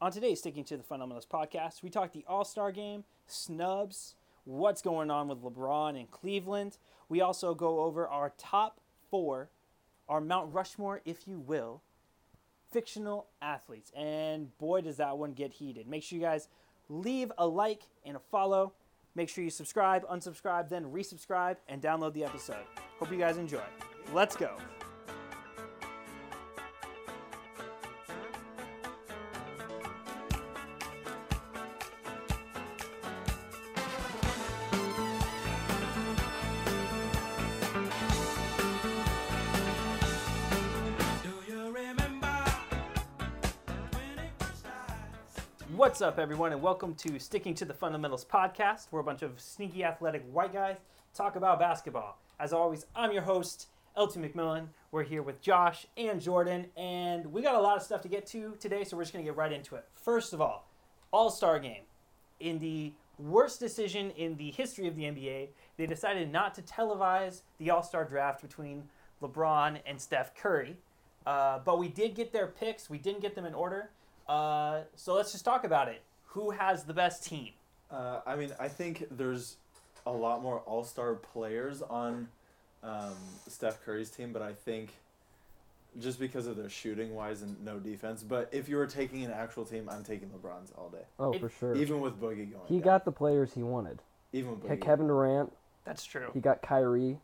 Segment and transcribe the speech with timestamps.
[0.00, 4.80] On today's Sticking to the Fundamentals podcast, we talk the All Star game, snubs, what's
[4.80, 6.78] going on with LeBron and Cleveland.
[7.08, 8.80] We also go over our top
[9.10, 9.48] four,
[10.08, 11.82] our Mount Rushmore, if you will,
[12.70, 13.90] fictional athletes.
[13.96, 15.88] And boy, does that one get heated.
[15.88, 16.46] Make sure you guys
[16.88, 18.74] leave a like and a follow.
[19.16, 22.64] Make sure you subscribe, unsubscribe, then resubscribe, and download the episode.
[23.00, 23.64] Hope you guys enjoy.
[24.12, 24.58] Let's go.
[45.98, 49.40] What's up, everyone, and welcome to Sticking to the Fundamentals podcast, where a bunch of
[49.40, 50.76] sneaky athletic white guys
[51.12, 52.20] talk about basketball.
[52.38, 53.66] As always, I'm your host,
[53.96, 54.68] LT McMillan.
[54.92, 58.26] We're here with Josh and Jordan, and we got a lot of stuff to get
[58.26, 59.86] to today, so we're just going to get right into it.
[59.96, 60.70] First of all,
[61.10, 61.82] All Star game.
[62.38, 67.42] In the worst decision in the history of the NBA, they decided not to televise
[67.58, 68.84] the All Star draft between
[69.20, 70.76] LeBron and Steph Curry.
[71.26, 72.88] Uh, but we did get their picks.
[72.88, 73.90] We didn't get them in order.
[74.28, 76.02] Uh, so let's just talk about it.
[76.26, 77.50] Who has the best team?
[77.90, 79.56] Uh, I mean, I think there's
[80.06, 82.28] a lot more All Star players on
[82.82, 83.14] um,
[83.48, 84.90] Steph Curry's team, but I think
[85.98, 88.22] just because of their shooting wise and no defense.
[88.22, 91.40] But if you were taking an actual team, I'm taking LeBron's all day, Oh, It-
[91.40, 91.74] for sure.
[91.76, 92.66] even with Boogie going.
[92.66, 92.84] he down.
[92.84, 94.00] got the players he wanted.
[94.34, 94.84] even with He had Boogie.
[94.84, 95.52] Kevin Durant,
[95.86, 96.30] That's true.
[96.34, 97.18] he got Kyrie,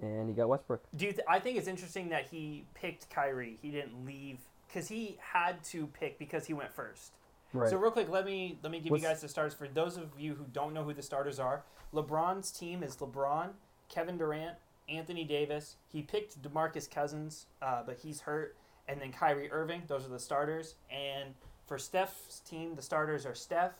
[0.00, 0.82] and he got Westbrook.
[0.96, 3.58] Do you th- I think it's interesting that he picked Kyrie.
[3.60, 4.38] He didn't leave
[4.74, 7.12] because he had to pick because he went first.
[7.52, 7.70] Right.
[7.70, 9.96] So real quick, let me let me give What's- you guys the starters for those
[9.96, 11.62] of you who don't know who the starters are.
[11.92, 13.50] LeBron's team is LeBron,
[13.88, 14.56] Kevin Durant,
[14.88, 15.76] Anthony Davis.
[15.86, 18.56] He picked DeMarcus Cousins, uh, but he's hurt,
[18.88, 19.82] and then Kyrie Irving.
[19.86, 20.74] Those are the starters.
[20.90, 21.34] And
[21.66, 23.74] for Steph's team, the starters are Steph,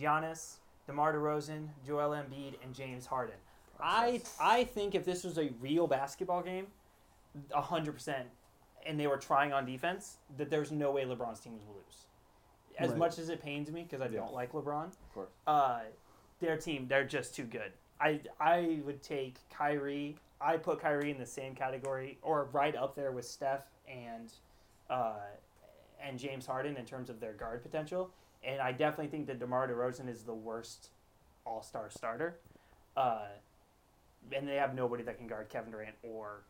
[0.00, 3.36] Giannis, DeMar DeRozan, Joel Embiid, and James Harden.
[3.80, 6.68] I I think if this was a real basketball game,
[7.52, 8.28] hundred percent,
[8.88, 12.06] and they were trying on defense, that there's no way LeBron's team will lose.
[12.78, 12.98] As Right.
[12.98, 14.20] much as it pains me because I Yeah.
[14.20, 15.30] don't like LeBron, of course.
[15.46, 15.82] uh,
[16.40, 17.72] their team they're just too good.
[18.00, 20.16] I I would take Kyrie.
[20.40, 24.32] I put Kyrie in the same category or right up there with Steph and
[24.88, 25.18] uh,
[26.00, 28.10] and James Harden in terms of their guard potential.
[28.44, 30.90] And I definitely think that DeMar DeRozan is the worst
[31.44, 32.38] All Star starter.
[32.96, 33.26] Uh,
[34.32, 36.44] and they have nobody that can guard Kevin Durant or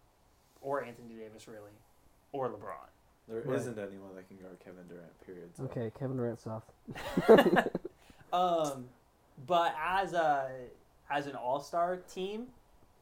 [0.60, 1.72] or Anthony Davis really,
[2.32, 2.74] or LeBron.
[3.28, 3.66] There Right.
[3.66, 5.20] not anyone that can guard Kevin Durant.
[5.26, 5.50] Period.
[5.56, 5.64] So.
[5.64, 6.70] Okay, Kevin Durant's soft.
[8.32, 8.84] Um,
[9.46, 10.50] but as a
[11.10, 12.48] as an all star team,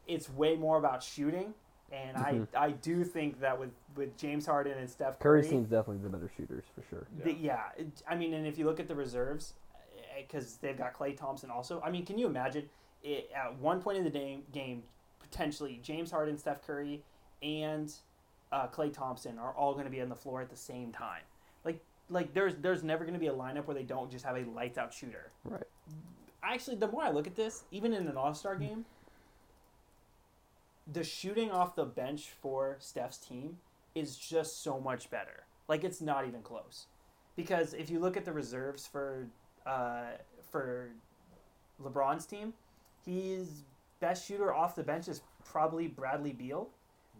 [0.06, 1.52] it's way more about shooting,
[1.90, 2.16] and.
[2.16, 6.02] I I do think that with with James Harden and Steph Curry's Curry, team's definitely
[6.04, 7.06] the better shooters for sure.
[7.24, 9.54] the- yeah, it- I mean, and if you look at the reserves,
[10.16, 11.80] because they've got Klay Thompson also.
[11.80, 12.68] I mean, can you imagine
[13.02, 14.84] it, at one point in the game, game
[15.18, 17.02] potentially James Harden, Steph Curry,
[17.42, 17.92] and
[18.56, 21.22] uh, Klay Thompson are all going to be on the floor at the same time.
[21.64, 24.36] Like like there's there's never going to be a lineup where they don't just have
[24.36, 25.62] a lights out shooter Right.
[26.42, 28.86] actually, the more I look at this, even in an All Star game,
[30.90, 33.58] the shooting off the bench for Steph's team
[33.94, 35.44] is just so much better.
[35.68, 36.86] Like it's not even close,
[37.36, 39.26] because if you look at the reserves for
[39.66, 40.12] uh,
[40.50, 40.90] for
[41.82, 42.54] LeBron's team,
[43.04, 43.64] his
[44.00, 46.70] best shooter off the bench is probably Bradley Beal.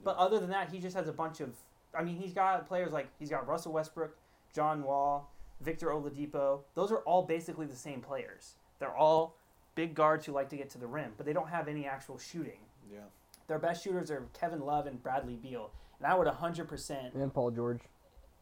[0.05, 1.55] But other than that, he just has a bunch of.
[1.95, 4.17] I mean, he's got players like he's got Russell Westbrook,
[4.55, 5.31] John Wall,
[5.61, 6.61] Victor Oladipo.
[6.75, 8.55] Those are all basically the same players.
[8.79, 9.37] They're all
[9.75, 12.19] big guards who like to get to the rim, but they don't have any actual
[12.19, 12.61] shooting.
[12.93, 13.01] Yeah.
[13.47, 17.51] Their best shooters are Kevin Love and Bradley Beal, and I would 100% And Paul
[17.51, 17.81] George.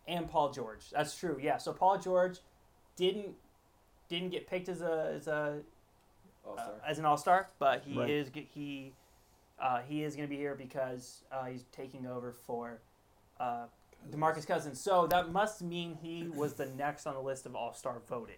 [0.09, 0.91] and Paul George.
[0.91, 1.39] That's true.
[1.41, 1.57] Yeah.
[1.59, 2.39] So Paul George
[2.97, 3.35] didn't
[4.09, 5.61] didn't get picked as a as a
[6.47, 8.11] All uh, as an all star, but he Right.
[8.11, 8.93] is he
[9.61, 12.81] uh, he is going to be here because uh, he's taking over for
[13.41, 13.67] uh,
[14.11, 14.81] Demarcus Cousins.
[14.81, 18.37] So that must mean he was the next on the list of all star voting.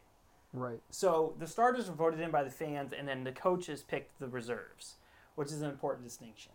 [0.53, 0.81] Right.
[0.91, 4.29] So the starters were voted in by the fans, and then the coaches picked the
[4.29, 4.97] reserves,
[5.35, 6.53] which is an important distinction.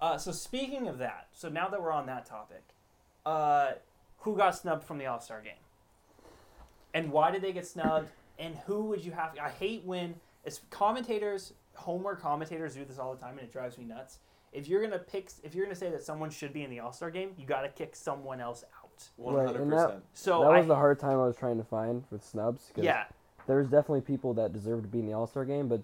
[0.00, 2.62] Uh, so speaking of that, so now that we're on that topic,
[3.26, 3.72] uh,
[4.18, 5.52] who got snubbed from the All Star game,
[6.94, 8.08] and why did they get snubbed,
[8.38, 9.36] and who would you have?
[9.40, 10.14] I hate when
[10.44, 14.18] it's commentators, homework commentators do this all the time, and it drives me nuts.
[14.52, 16.92] If you're gonna pick, if you're gonna say that someone should be in the All
[16.92, 18.90] Star game, you got to kick someone else out.
[19.16, 20.04] One Right, hundred and that- percent.
[20.14, 22.70] So that was I, the hard time I was trying to find with snubs.
[22.74, 23.04] 'cause yeah,
[23.46, 25.80] There's definitely people that deserve to be in the All Star game, but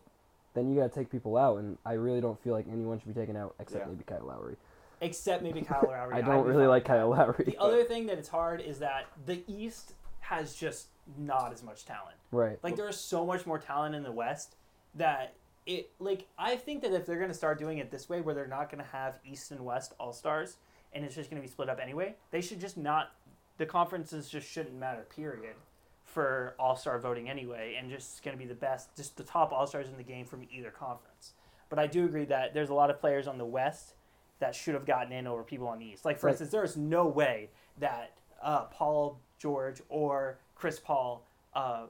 [0.55, 3.09] then you got to take people out, and I really don't feel like anyone should
[3.15, 3.91] be taken out except Yeah.
[3.93, 4.57] maybe Kyle Lowry.
[5.01, 6.15] except maybe Kyle Lowry.
[6.15, 6.85] I I'd don't be really fine like.
[6.85, 7.45] Kyle Lowry.
[7.45, 11.85] The other thing that it's hard is that the East has just not as much
[11.87, 12.17] talent.
[12.33, 12.59] Right.
[12.65, 14.57] Like there is so much more talent in the West
[14.97, 15.35] that
[15.67, 18.47] it like I think that if they're gonna start doing it this way, where they're
[18.47, 20.57] not gonna have East and West All Stars,
[20.93, 23.13] and it's just gonna be split up anyway, they should just not.
[23.59, 25.07] The conferences just shouldn't matter.
[25.15, 25.57] Period.
[26.05, 29.67] For All Star voting anyway, and just gonna be the best, just the top All
[29.67, 31.33] Stars in the game from either conference.
[31.69, 33.95] But I do agree that there's a lot of players on the West
[34.39, 36.05] that should have gotten in over people on the East.
[36.05, 36.33] Like for Right.
[36.33, 41.87] instance, there is no way that uh, Paul George or Chris Paul, uh,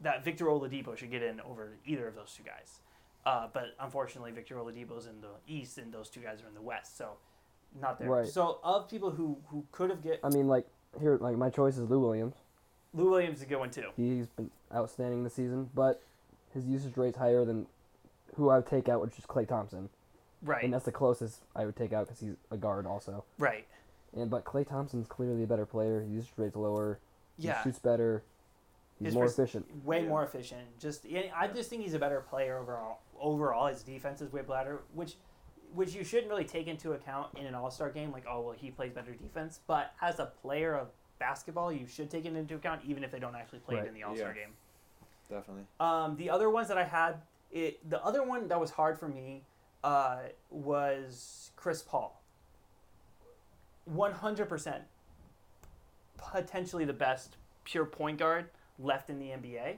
[0.00, 2.80] that Victor Oladipo should get in over either of those two guys.
[3.26, 6.60] Uh, but unfortunately, Victor Oladipo's in the East, and those two guys are in the
[6.60, 7.10] West, so
[7.80, 8.10] not there.
[8.10, 8.26] Right.
[8.28, 10.66] So of people who who could have get I mean, like
[11.00, 12.34] here, like my choice is Lou Williams.
[12.92, 13.88] Lou Williams is a good one too.
[13.96, 16.02] He's been outstanding this season, but
[16.52, 17.66] his usage rate's higher than
[18.36, 19.88] who I would take out, which is Klay Thompson,
[20.42, 20.62] Right.
[20.64, 23.24] and that's the closest I would take out because he's a guard also.
[23.38, 23.66] right.
[24.16, 26.00] And but Klay Thompson's clearly a better player.
[26.02, 26.98] His usage rate's lower.
[27.36, 27.60] He Yeah.
[27.64, 28.22] shoots better.
[29.00, 29.84] He's His more efficient.
[29.84, 30.08] way Yeah.
[30.08, 30.78] more efficient.
[30.78, 32.98] Just yeah, I just think he's a better player overall.
[33.20, 35.14] Overall, his defense is way better, which
[35.74, 38.12] which you shouldn't really take into account in an All Star game.
[38.12, 39.60] Like, oh well, he plays better defense.
[39.66, 40.88] But as a player of
[41.18, 43.94] basketball, you should take it into account, even if they don't actually play it in
[43.94, 44.34] the All Star Yeah.
[44.44, 44.52] game.
[45.30, 45.64] Definitely.
[45.80, 49.08] Um, the other ones that I had, it the other one that was hard for
[49.08, 49.42] me
[49.82, 50.18] uh,
[50.50, 52.20] was Chris Paul.
[53.86, 54.84] One hundred percent,
[56.16, 59.76] potentially the best pure point guard left in the NBA,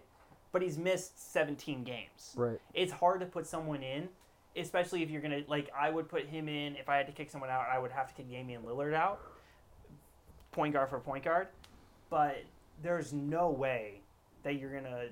[0.56, 2.32] but he's missed seventeen games.
[2.34, 2.58] Right.
[2.72, 4.08] It's hard to put someone in,
[4.56, 5.68] especially if you're gonna like.
[5.78, 7.66] I would put him in if I had to kick someone out.
[7.70, 9.20] I would have to kick Damian Lillard out,
[10.52, 11.48] point guard for point guard,
[12.08, 12.42] but
[12.82, 14.00] there's no way
[14.44, 15.08] that you're gonna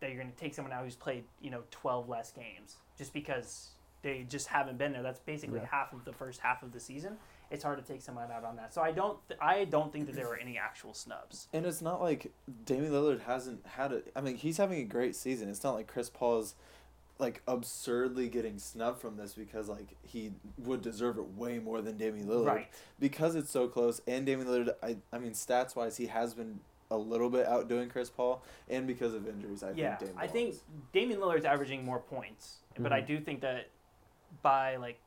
[0.00, 3.70] that you're gonna take someone out who's played you know 12 less games just because
[4.02, 5.02] they just haven't been there.
[5.02, 5.66] That's basically Yeah.
[5.70, 7.16] half of the first half of the season.
[7.52, 8.72] It's hard to take someone out on that.
[8.72, 11.48] So I don't th- I don't think that there were any actual snubs.
[11.52, 12.32] And it's not like
[12.64, 14.02] Damian Lillard hasn't had a.
[14.16, 15.48] I mean, he's having a great season.
[15.50, 16.54] It's not like Chris Paul is
[17.18, 21.96] like absurdly getting snubbed from this because like he would deserve it way more than
[21.98, 22.68] Damian Lillard Right.
[22.98, 24.00] because it's so close.
[24.08, 26.58] And Damian Lillard, I I mean, stats wise, he has been
[26.90, 30.10] a little bit outdoing Chris Paul, and because of injuries, I yeah, think.
[30.12, 30.54] Dame I think.
[30.92, 33.06] Damian Lillard's averaging more points, but I Mhm.
[33.06, 33.68] do think that
[34.42, 34.98] by like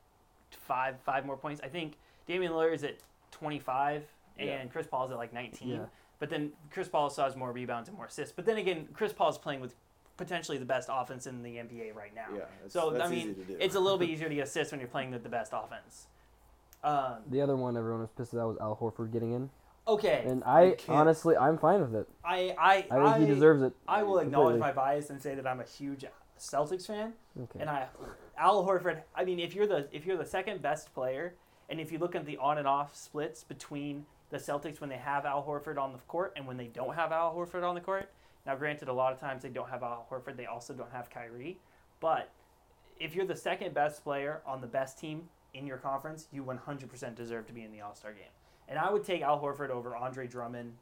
[0.50, 1.94] five five more points, I think
[2.26, 2.96] Damian Lillard is at
[3.32, 4.04] 25
[4.38, 4.64] and Yeah.
[4.66, 5.68] Chris Paul's at like 19.
[5.68, 5.78] Yeah.
[6.18, 8.32] But then Chris Paul still has more rebounds and more assists.
[8.34, 9.74] But then again, Chris Paul's playing with
[10.16, 12.26] potentially the best offense in the NBA right now.
[12.34, 12.42] Yeah.
[12.64, 13.56] It's, So that's I mean, easy to do.
[13.60, 16.06] it's a little bit easier to get assists when you're playing with the best offense.
[16.82, 19.50] Um, The other one everyone was pissed about was Al Horford getting in,
[19.88, 22.06] okay, and I honestly I'm fine with it.
[22.24, 23.72] I I I think he deserves it.
[23.88, 26.04] I will acknowledge my bias and say that I'm a huge
[26.38, 27.14] Celtics fan.
[27.42, 27.60] Okay.
[27.60, 27.86] And I,
[28.38, 29.00] Al Horford.
[29.16, 31.34] I mean, if you're the if you're the second best player,
[31.68, 34.96] and if you look at the on and off splits between the Celtics when they
[34.96, 37.80] have Al Horford on the court and when they don't have Al Horford on the
[37.80, 38.10] court.
[38.44, 40.36] Now, granted, a lot of times they don't have Al Horford.
[40.36, 41.58] They also don't have Kyrie.
[42.00, 42.30] But
[43.00, 47.14] if you're the second best player on the best team in your conference, you 100%
[47.14, 48.30] deserve to be in the All Star game.
[48.68, 50.72] And I would take Al Horford over Andre Drummond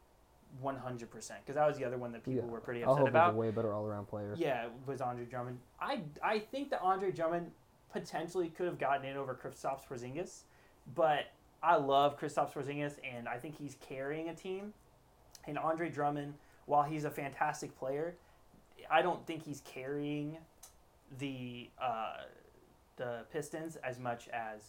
[0.62, 2.50] 100% because that was the other one that people Yeah.
[2.50, 3.34] were pretty Al upset Horford's about.
[3.34, 4.34] a way better all around player.
[4.36, 5.58] Yeah, was Andre Drummond.
[5.80, 7.50] I I think that Andre Drummond
[7.92, 10.42] potentially could have gotten in over Kristaps Porzingis,
[10.94, 11.26] but
[11.62, 14.72] I love Kristaps Porzingis and I think he's carrying a team.
[15.46, 16.34] And Andre Drummond,
[16.66, 18.14] while he's a fantastic player,
[18.90, 20.38] I don't think he's carrying
[21.18, 22.16] the uh,
[22.96, 24.62] the Pistons as much as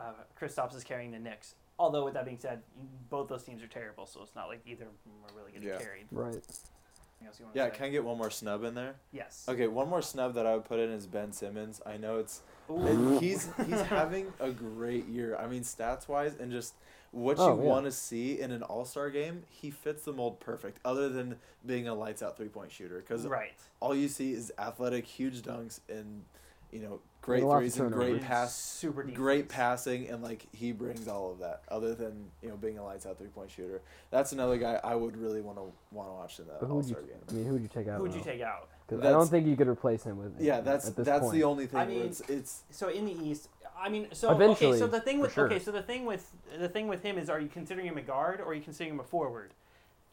[0.00, 1.54] uh, Kristaps is carrying the Knicks.
[1.78, 2.62] Although with that being said,
[3.10, 5.68] both those teams are terrible, so it's not like either of them are really getting
[5.68, 5.78] Yeah.
[5.78, 6.06] carried.
[6.10, 6.32] Right.
[6.34, 7.76] Anything else you wanna yeah, say?
[7.76, 8.94] can I get one more snub in there?
[9.12, 9.44] yes.
[9.48, 11.80] Okay, one more snub that I would put in is Ben Simmons.
[11.86, 12.57] I know it's Ooh.
[12.68, 15.36] And he's he's having a great year.
[15.36, 16.74] I mean, stats wise, and just
[17.10, 17.68] what Oh, you yeah.
[17.68, 20.78] want to see in an All Star game, he fits the mold perfect.
[20.84, 23.52] Other than being a lights out three point shooter, because right.
[23.80, 26.24] all you see is athletic, huge dunks, and
[26.70, 29.16] you know great lots threes and great pass, super defense.
[29.16, 31.62] great passing, and like he brings all of that.
[31.70, 34.94] Other than you know being a lights out three point shooter, that's another guy I
[34.94, 36.92] would really want to want to watch in that who All would you?
[36.92, 37.16] Star game.
[37.28, 37.96] I mean, who would you take out?
[37.96, 38.68] Who would you take out?
[38.88, 40.40] 'Cause I don't think you could replace him with.
[40.40, 41.34] Yeah, that's at this that's point.
[41.34, 41.78] the only thing.
[41.78, 44.78] I where mean, it's it's So in the East, I mean, so Eventually, okay.
[44.78, 45.46] So the thing with sure.
[45.46, 48.02] okay, so the thing with the thing with him is, are you considering him a
[48.02, 49.52] guard or are you considering him a forward?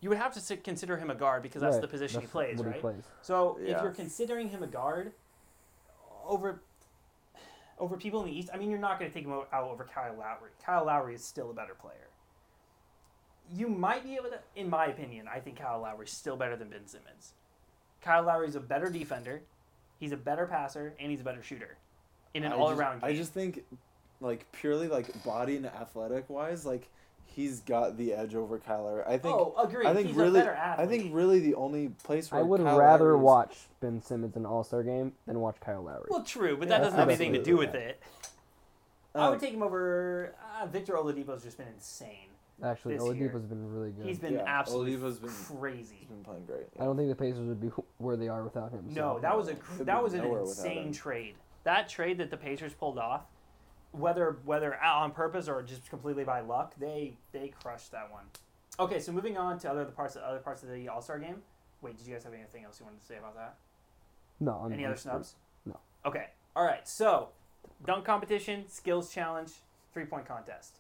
[0.02, 2.58] You would have to consider him a guard because that's Right, the position he plays,
[2.58, 2.76] what right?
[2.76, 3.04] He plays.
[3.22, 5.14] So if you're considering him a guard
[6.28, 6.62] over
[7.80, 9.86] over people in the East, I mean, you're not going to take him out over
[9.86, 10.52] Kyle Lowry.
[10.66, 12.10] Kyle Lowry is still a better player.
[13.54, 16.56] You might be able to, in my opinion, I think Kyle Lowry is still better
[16.56, 17.34] than Ben Simmons.
[18.06, 19.42] Kyle Lowry is a better defender,
[20.00, 21.76] he's a better passer, and he's a better shooter
[22.36, 23.10] in an I all just- around game.
[23.10, 23.66] I just think,
[24.22, 26.88] like purely like body and athletic wise, like
[27.26, 29.04] he's got the edge over Kyle Lowry.
[29.08, 29.36] I think.
[29.36, 29.88] oh, agreed.
[29.88, 30.40] I think He's really.
[30.40, 30.88] a better athlete.
[30.88, 34.36] I think really the only place where I would Kyle rather Lowry's- watch Ben Simmons
[34.36, 36.06] in an All Star game than watch Kyle Lowry.
[36.10, 37.90] Well, true, but Yeah, that doesn't have anything to do with absolutely.
[37.92, 38.04] it.
[39.16, 40.36] I Uh, would take him over.
[40.62, 42.30] Uh, Victor Oladipo's just been insane.
[42.64, 43.30] Actually, this year.
[43.30, 44.06] Oladipo's been really good.
[44.06, 45.96] He's been Yeah, absolutely Oladipo's been- crazy.
[46.00, 46.68] He's been playing great.
[46.80, 48.86] I don't think the Pacers would be where they are without him.
[48.94, 50.94] No, so- that was a Could be that was an nowhere without insane him.
[50.94, 51.36] trade.
[51.64, 53.26] That trade that the Pacers pulled off,
[53.92, 58.26] whether whether on purpose or just completely by luck, they they crushed that one.
[58.80, 61.44] Okay, so moving on to other parts other parts of the All Star game.
[61.82, 63.56] Wait, did you guys have anything else you wanted to say about that?
[64.40, 64.54] no.
[64.64, 65.12] I'm, Any other straight.
[65.12, 65.36] snubs?
[65.66, 65.78] No.
[66.06, 66.28] Okay.
[66.56, 66.88] All right.
[66.88, 67.30] So,
[67.86, 69.54] dunk competition, skills challenge,
[69.94, 70.80] three point contest.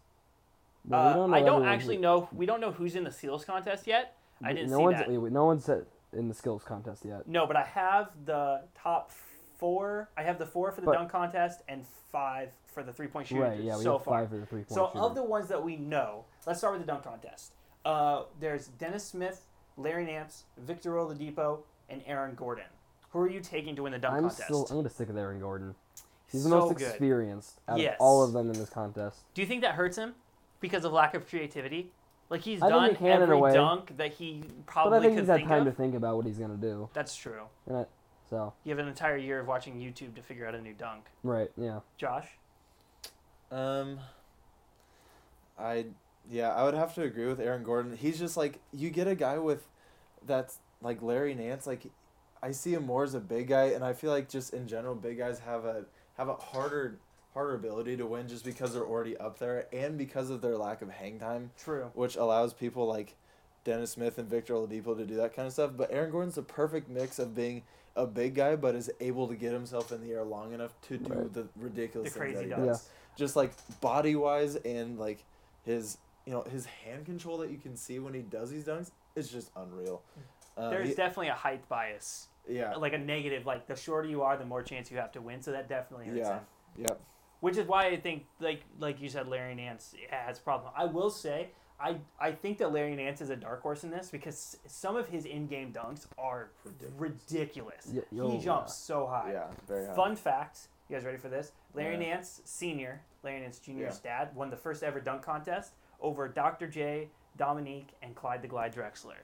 [0.88, 2.30] Well, we Uh, don't I don't actually who- know.
[2.34, 4.16] We don't know who's in the skills contest yet.
[4.44, 5.10] I didn't no see one's, that.
[5.10, 5.70] no one's
[6.14, 7.28] in the skills contest yet.
[7.28, 9.12] No, but I have the top
[9.58, 10.10] four.
[10.18, 13.28] I have the four for the But- dunk contest and five for the three point
[13.28, 13.60] shooting Right?
[13.60, 14.20] Yeah, we so have far.
[14.20, 15.00] five for the three point So shooter.
[15.00, 17.54] of the ones that we know, let's start with the dunk contest.
[17.86, 19.46] Uh, there's Dennis Smith,
[19.78, 22.66] Larry Nance, Victor Oladipo, and Aaron Gordon.
[23.12, 24.44] Who are you taking to win the dunk I'm contest?
[24.44, 25.76] still I'm gonna stick with Aaron Gordon.
[26.30, 26.88] He's the So most good.
[26.90, 27.96] experienced out Yes.
[27.96, 29.24] of all of them in this contest.
[29.34, 30.16] Do you think that hurts him
[30.60, 31.92] because of lack of creativity?
[32.30, 33.54] Like he's I think done it can in a every way.
[33.54, 35.74] dunk that he probably but I think could he's had think time of.
[35.76, 36.90] to think about what he's gonna do.
[36.94, 37.44] That's true.
[37.68, 37.86] And I,
[38.30, 41.06] so You have an entire year of watching YouTube to figure out a new dunk.
[41.24, 41.82] right, yeah.
[41.98, 42.26] Josh,
[43.52, 44.00] Um,
[45.60, 45.86] I
[46.30, 47.96] yeah, I would have to agree with Aaron Gordon.
[47.96, 49.68] He's just like you get a guy with
[50.26, 51.68] that's like Larry Nance.
[51.68, 51.84] Like
[52.42, 54.96] I see him more as a big guy, and I feel like just in general,
[54.96, 55.86] big guys have a
[56.18, 56.98] have a harder
[57.36, 60.82] harder ability to win just because they're already up there and because of their lack
[60.82, 61.92] of hang time, true.
[61.94, 63.14] which allows people like
[63.66, 65.72] Dennis Smith and Victor Oladipo to do that kind of stuff.
[65.76, 67.62] But Aaron Gordon's the perfect mix of being
[67.98, 70.98] a big guy, but is able to get himself in the air long enough to
[70.98, 71.34] do Right.
[71.34, 72.68] the ridiculous The things crazy that he dunks.
[72.68, 73.52] does just like
[73.82, 75.24] body wise and like
[75.66, 78.92] his you know his hand control that you can see when he does these dunks
[79.16, 80.02] is just unreal.
[80.58, 83.46] Uh, There's he- definitely a height bias, yeah, like a negative.
[83.46, 85.42] Like the shorter you are, the more chance you have to win.
[85.42, 86.44] So that definitely hurts yeah, him.
[86.78, 86.88] yeah.
[87.42, 90.72] Which is why I think, like like you said, Larry Nance has a problem.
[90.76, 91.50] I will say,
[91.80, 95.08] I I think that Larry Nance is a dark horse in this because some of
[95.08, 96.50] his in-game dunks are
[96.98, 97.92] ridiculous.
[97.92, 99.32] Yeah, he yo, jumps so high.
[99.34, 99.94] Yeah, very high.
[99.94, 101.52] Fun fact: You guys ready for this?
[101.74, 102.14] Larry Yeah.
[102.14, 106.68] Nance Senior, Larry Nance Jr.'s dad, won the first ever dunk contest over Dr.
[106.68, 109.18] J, Dominique, and Clyde the Glide Drexler.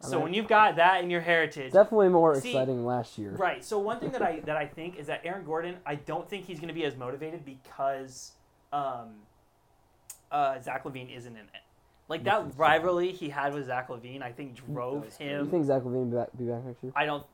[0.00, 3.32] So mean- when you've got that in your heritage, Definitely more See, exciting last year.
[3.32, 3.64] Right.
[3.64, 6.44] So one thing that I that I think is that Aaron Gordon, I don't think
[6.44, 8.32] he's going to be as motivated because
[8.72, 9.08] um,
[10.30, 11.62] uh, Zach LaVine isn't in it.
[12.08, 15.50] Like that rivalry he had with Zach LaVine, I think drove was You him.
[15.50, 16.92] think Zach LaVine be back, be back next year?
[16.96, 17.26] I don't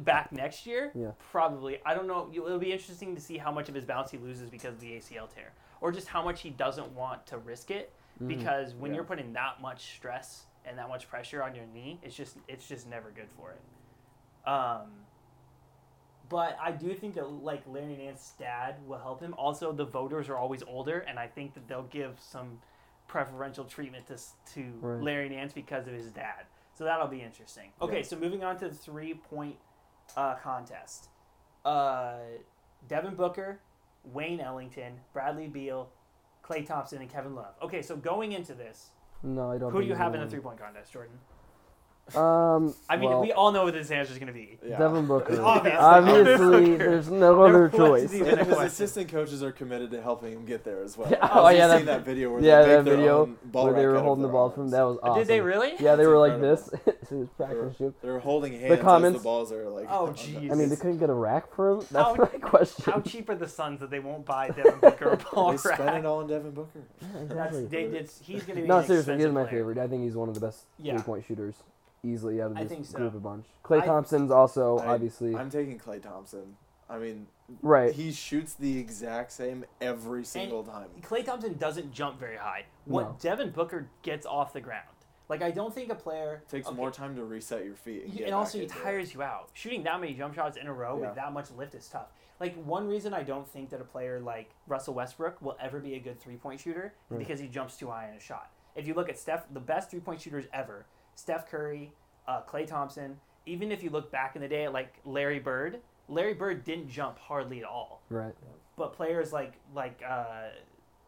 [0.00, 0.90] back next year.
[0.94, 1.10] Yeah.
[1.30, 1.80] Probably.
[1.84, 2.30] I don't know.
[2.32, 4.92] It'll be interesting to see how much of his bounce he loses because of the
[4.92, 5.52] ACL tear,
[5.82, 8.28] or just how much he doesn't want to risk it Mhm.
[8.28, 8.96] because when Yeah.
[8.96, 12.66] you're putting that much stress and that much pressure on your knee, it's just it's
[12.68, 14.48] just never good for it.
[14.48, 14.90] Um,
[16.28, 19.34] but I do think that like Larry Nance's dad will help him.
[19.36, 22.58] Also, the voters are always older, and I think that they'll give some
[23.08, 24.16] preferential treatment to
[24.54, 25.02] to Right.
[25.02, 26.46] Larry Nance because of his dad.
[26.74, 27.70] So that'll be interesting.
[27.82, 28.02] Okay, Yeah.
[28.04, 29.56] so moving on to the three point
[30.16, 31.08] uh, contest.
[31.64, 32.16] Uh,
[32.88, 33.60] Devin Booker,
[34.04, 35.90] Wayne Ellington, Bradley Beal,
[36.42, 37.54] Klay Thompson, and Kevin Love.
[37.62, 38.90] Okay, so going into this,
[39.22, 39.72] No, I don't.
[39.72, 41.18] who do you have in the three point contest, Jordan?
[42.14, 42.22] Win.
[42.22, 44.58] Um, I mean, well, we all know what this answer is going to be.
[44.66, 44.78] Yeah.
[44.78, 45.40] Devin Booker.
[45.42, 45.78] Obviously.
[45.78, 46.78] Obviously, Booker.
[46.78, 48.12] there's no There other choice.
[48.12, 51.10] And his assistant coaches are committed to helping him get there as well.
[51.10, 53.64] Yeah, Have oh, yeah, that- that video where yeah, they that their video own ball
[53.66, 55.18] where they were holding the ball from that was awesome.
[55.20, 55.70] Did they really?
[55.78, 56.70] Yeah, they That's were like incredible.
[56.86, 57.10] this.
[57.10, 57.94] it was practice shoot.
[58.02, 59.86] They were holding hands as comments- the balls are like.
[59.90, 60.50] Oh, jeez.
[60.50, 61.78] I mean, they couldn't get a rack for him.
[61.90, 62.92] That's How- my question.
[62.92, 65.80] How cheap are the Suns that they won't buy Devin Booker a ball They spent
[65.80, 65.94] rack?
[66.00, 66.80] it all on Devin Booker.
[67.00, 67.22] Yeah, That's,
[67.56, 67.66] exactly.
[67.66, 68.10] they did.
[68.22, 69.78] He's going to be No, seriously, he's my favorite.
[69.78, 71.54] I think he's one of the best three-point shooters,
[72.04, 72.98] easily out of I this think so.
[72.98, 73.46] group of a bunch.
[73.64, 76.56] Klay I- Thompson's also I- obviously I'm taking Klay Thompson.
[76.90, 77.26] I mean,
[77.62, 77.94] right.
[77.94, 80.88] he shoots the exact same every single time.
[81.00, 82.66] Klay Thompson doesn't jump very high.
[82.84, 83.16] What No.
[83.20, 84.88] Devin Booker gets off the ground.
[85.28, 88.02] Like I don't think a player It takes okay, more time to reset your feet.
[88.04, 88.82] And, y- get and also back he into it.
[88.82, 89.48] tires you out.
[89.54, 91.06] Shooting that many jump shots in a row Yeah.
[91.06, 92.08] with that much lift is tough.
[92.40, 95.94] Like one reason I don't think that a player like Russell Westbrook will ever be
[95.94, 97.18] a good three point shooter is Right.
[97.20, 98.50] because he jumps too high in a shot.
[98.74, 100.84] If you look at Steph, the best three point shooters ever,
[101.22, 101.92] Steph Curry,
[102.26, 103.16] uh, Klay Thompson.
[103.46, 106.88] Even if you look back in the day at like Larry Bird, Larry Bird didn't
[106.88, 108.02] jump hardly at all.
[108.10, 108.34] Right.
[108.76, 110.48] But players like like uh,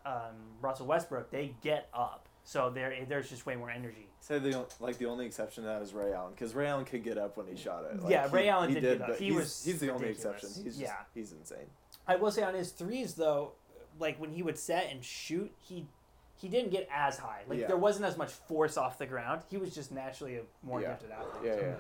[0.07, 2.29] um, Russell Westbrook, they get up.
[2.45, 4.07] So there, there's just way more energy.
[4.21, 7.03] Say the like the only exception to that is Ray Allen because Ray Allen could
[7.03, 8.01] get up when he shot it.
[8.01, 9.09] Like, Yeah, he- Ray Allen he did get up.
[9.09, 10.49] but He he's, was he's the only exception.
[10.55, 10.97] He's just, Yeah.
[11.13, 11.67] he's insane.
[12.07, 13.53] I will say on his threes though,
[13.99, 15.87] like when he would set and shoot, he
[16.45, 17.41] he didn't get as high.
[17.49, 17.69] Like Yeah.
[17.69, 19.41] there wasn't as much force off the ground.
[19.51, 20.91] He was just naturally a more Yeah.
[20.91, 21.43] gifted athlete.
[21.43, 21.75] Yeah, yeah.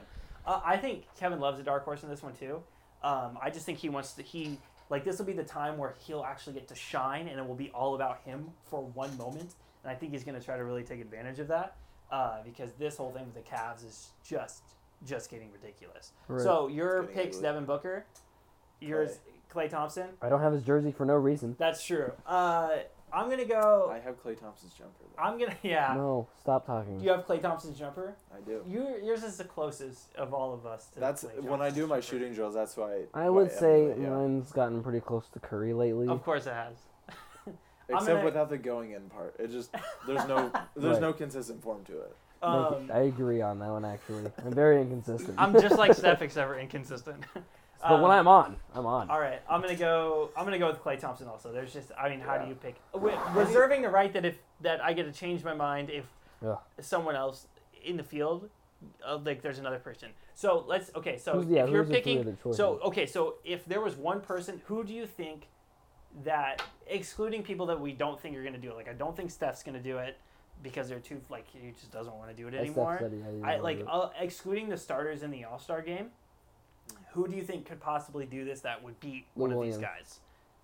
[0.46, 2.62] Uh, I think Kevin Love's a dark horse in this one too.
[3.02, 4.22] Um, I just think he wants to.
[4.22, 7.46] He like this will be the time where he'll actually get to shine, and it
[7.46, 9.54] will be all about him for one moment.
[9.82, 11.76] And I think he's going to try to really take advantage of that
[12.10, 14.62] uh, because this whole thing with the Cavs is just
[15.04, 16.12] just getting ridiculous.
[16.28, 16.42] Right.
[16.42, 17.42] So your picks, ugly.
[17.48, 18.06] Devin Booker,
[18.80, 19.18] yours
[19.52, 20.08] Klay Thompson.
[20.22, 21.54] I don't have his jersey for no reason.
[21.58, 22.12] That's true.
[22.26, 22.70] Uh,
[23.14, 23.90] I'm gonna go.
[23.94, 24.92] I have Klay Thompson's jumper.
[25.16, 25.22] Though.
[25.22, 25.94] I'm gonna yeah.
[25.96, 26.98] No, stop talking.
[26.98, 28.14] Do you have Klay Thompson's jumper?
[28.36, 28.62] I do.
[28.68, 30.86] You yours is the closest of all of us.
[30.94, 32.02] To That's Klay when I do my jumper.
[32.02, 32.54] shooting drills.
[32.54, 34.08] That's why I why would say emulate, yeah.
[34.10, 36.08] mine's gotten pretty close to Curry lately.
[36.08, 36.74] Of course it has.
[37.88, 39.36] Except gonna- without the going in part.
[39.38, 39.74] It just
[40.06, 41.00] there's no there's Right.
[41.02, 42.16] no consistent form to it.
[42.42, 44.30] Um, I agree on that one actually.
[44.44, 45.34] I'm very inconsistent.
[45.38, 47.24] I'm just like Steph, except for inconsistent.
[47.86, 49.10] But when Um, I'm on, I'm on.
[49.10, 50.30] all right, I'm gonna go.
[50.36, 51.28] I'm gonna go with Klay Thompson.
[51.28, 51.92] Also, there's just.
[51.98, 52.42] I mean, how Yeah.
[52.44, 52.76] do you pick?
[52.92, 56.06] Wi- Reserving the right that if that I get to change my mind if
[56.44, 56.58] Ugh.
[56.80, 57.46] someone else
[57.84, 58.48] in the field,
[59.06, 60.10] uh, like there's another person.
[60.34, 60.94] So let's.
[60.94, 63.82] Okay, so Who's- yeah, if you're who's the three picking, so okay, so if there
[63.82, 65.48] was one person, who do you think
[66.22, 68.76] that excluding people that we don't think are gonna do it?
[68.76, 70.16] Like I don't think Steph's gonna do it
[70.62, 72.96] because they're too like he just doesn't want to do it anymore.
[72.98, 76.12] said, yeah, I like uh, excluding the starters in the All Star game.
[77.14, 79.76] Who do you think could possibly do this that would beat Lou one of Williams.
[79.78, 80.20] these guys?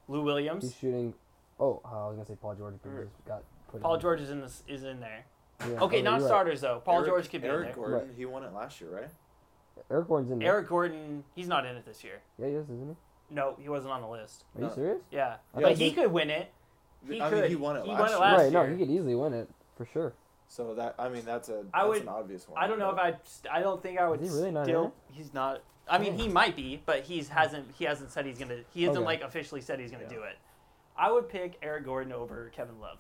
[0.09, 0.65] Lou Williams.
[0.65, 1.15] He's shooting.
[1.61, 3.81] Oh, uh, I was gonna say Paul George, but he er, just got put.
[3.83, 4.01] Paul in.
[4.01, 5.25] George is in this is in there.
[5.61, 6.27] Yeah, Okay, oh, not you're right.
[6.27, 6.83] starters though.
[6.85, 7.75] Paul Eric- George could be Eric in there.
[7.75, 8.17] Gordon, Right.
[8.17, 9.11] he won it last year, right?
[9.91, 10.49] Eric Gordon's in there.
[10.49, 12.21] Eric Gordon, he's not in it this year.
[12.39, 13.35] Yeah, he is, isn't he?
[13.35, 14.45] No, he wasn't on the list.
[14.59, 14.99] Are you serious?
[15.13, 16.51] Yeah, I but he he- could win it.
[17.09, 17.43] He I could.
[17.43, 18.19] mean, he won it He last won it year.
[18.21, 18.53] last right.
[18.53, 20.13] No, he could easily win it for sure.
[20.51, 22.63] So that I mean that's a I that's would- an obvious one.
[22.63, 23.15] I don't know if I.
[23.51, 24.21] I don't think I would.
[24.21, 25.15] Is he really not still, it?
[25.15, 25.63] He's not.
[25.89, 26.33] I mean, he oh.
[26.33, 27.35] might be, but he's hmm.
[27.35, 27.69] hasn't.
[27.79, 28.59] He hasn't said he's gonna.
[28.75, 29.07] He hasn't Okay.
[29.07, 30.17] like officially said he's gonna Yeah.
[30.17, 30.37] do it.
[30.97, 32.99] I would pick Eric Gordon over Kevin Love,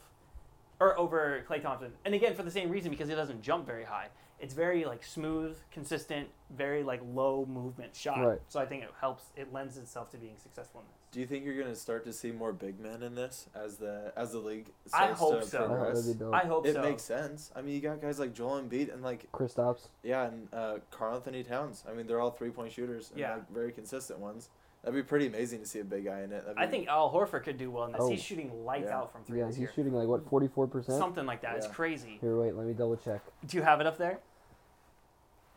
[0.78, 3.84] or over Klay Thompson, and again for the same reason because he doesn't jump very
[3.84, 4.10] high.
[4.40, 8.24] It's very like smooth, consistent, very like low movement shot.
[8.26, 8.38] Right.
[8.48, 9.24] So I think it helps.
[9.36, 10.96] It lends itself to being successful in this.
[11.12, 14.12] Do you think you're gonna start to see more big men in this as the
[14.16, 15.58] as the league I starts hope to so.
[15.58, 16.00] I hope progress?
[16.04, 16.34] that'd be dope.
[16.34, 16.82] I hope It so.
[16.82, 17.50] makes sense.
[17.54, 19.88] I mean, you got guys like Joel Embiid and like Kristaps.
[20.02, 21.84] yeah, and uh, Karl-Anthony Towns.
[21.90, 23.34] I mean, they're all three point shooters and Yeah.
[23.34, 24.48] like very consistent ones.
[24.82, 26.42] That'd be pretty amazing to see a big guy in it.
[26.46, 28.00] That'd I think Al Horford could do well in this.
[28.02, 28.08] Oh.
[28.08, 28.96] He's shooting lights Yeah.
[28.98, 29.72] out from three Yeah, this he's year.
[29.74, 30.96] shooting like what, forty four percent.
[30.96, 31.56] Something like that.
[31.56, 32.16] It's crazy.
[32.22, 33.20] Here, wait, let me double check.
[33.46, 34.20] Do you have it up there?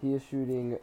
[0.03, 0.77] He is shooting.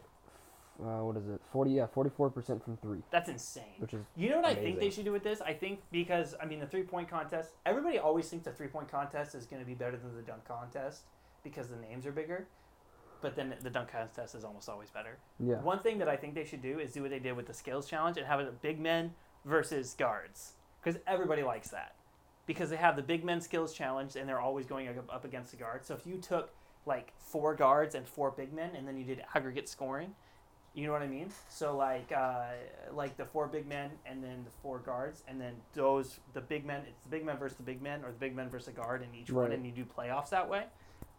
[0.83, 1.41] Uh, what is it?
[1.53, 1.73] Forty.
[1.73, 3.77] Yeah, forty four percent from three, That's insane.
[3.79, 5.43] which is You know what I think they should do with this?
[5.43, 7.51] I think because I mean the three point contest.
[7.67, 10.47] Everybody always thinks the three point contest is going to be better than the dunk
[10.49, 11.03] contest
[11.45, 12.47] because the names are bigger.
[13.21, 15.19] But then the dunk contest is almost always better.
[15.39, 15.61] yeah.
[15.61, 17.53] One thing that I think they should do is do what they did with the
[17.53, 19.13] skills challenge and have it big men
[19.45, 21.97] versus guards because everybody likes that
[22.47, 25.51] because they have the big men skills challenge and they're always going up, up against
[25.51, 25.87] the guards.
[25.87, 26.55] So if you took
[26.87, 30.15] like four guards and four big men and then you did aggregate scoring,
[30.75, 31.31] you know what I mean?
[31.49, 32.45] So like uh,
[32.93, 36.65] like the four big men and then the four guards and then those the big
[36.65, 38.73] men it's the big men versus the big men or the big men versus a
[38.73, 40.65] guard in each one and you do playoffs that way.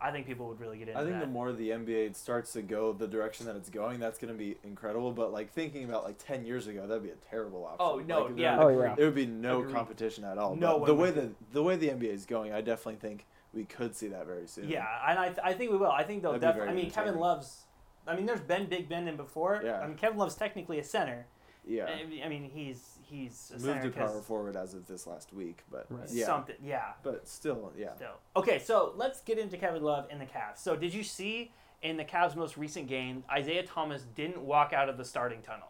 [0.04, 1.26] I think people would really get into I think that.
[1.28, 4.38] the more the NBA starts to go the direction that it's going, that's going to
[4.38, 5.12] be incredible.
[5.12, 7.78] But like thinking about like ten years ago, that'd be a terrible option.
[7.82, 8.56] Oh, no, Like, yeah.
[8.58, 8.96] there- Oh, yeah.
[8.98, 9.76] It would be no Agreed.
[9.76, 10.56] competition at all.
[10.56, 11.36] No But the way would.
[11.52, 14.48] the the way the NBA is going, I definitely think we could see that very
[14.48, 14.70] soon.
[14.70, 15.92] Yeah, and I, I think we will.
[15.92, 16.62] I think they'll definitely.
[16.62, 17.18] I very mean, Kevin.
[17.20, 17.66] Love's.
[18.08, 19.62] I mean, there's been big Ben in before.
[19.64, 19.80] Yeah.
[19.80, 21.28] I mean, Kevin Love's technically a center.
[21.66, 21.86] yeah.
[21.86, 25.34] I I mean, he's he's a Moved center to power forward as of this last
[25.34, 26.08] week, but Right.
[26.10, 26.26] yeah.
[26.26, 26.56] something.
[26.64, 26.94] Yeah.
[27.04, 27.94] But still, yeah.
[27.96, 28.16] Still.
[28.36, 30.58] Okay, so let's get into Kevin Love and the Cavs.
[30.58, 34.88] So, did you see in the Cavs' most recent game, Isaiah Thomas didn't walk out
[34.90, 35.68] of the starting tunnel?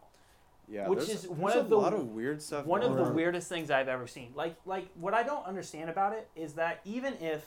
[0.69, 2.65] Yeah, Which is one there's of a the- lot of weird stuff.
[2.65, 4.31] One of going the weirdest things I've ever seen.
[4.35, 7.43] Like like what I don't understand about it is that even if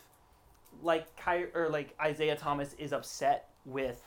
[0.83, 4.01] like Ky- or like Isaiah Thomas is upset with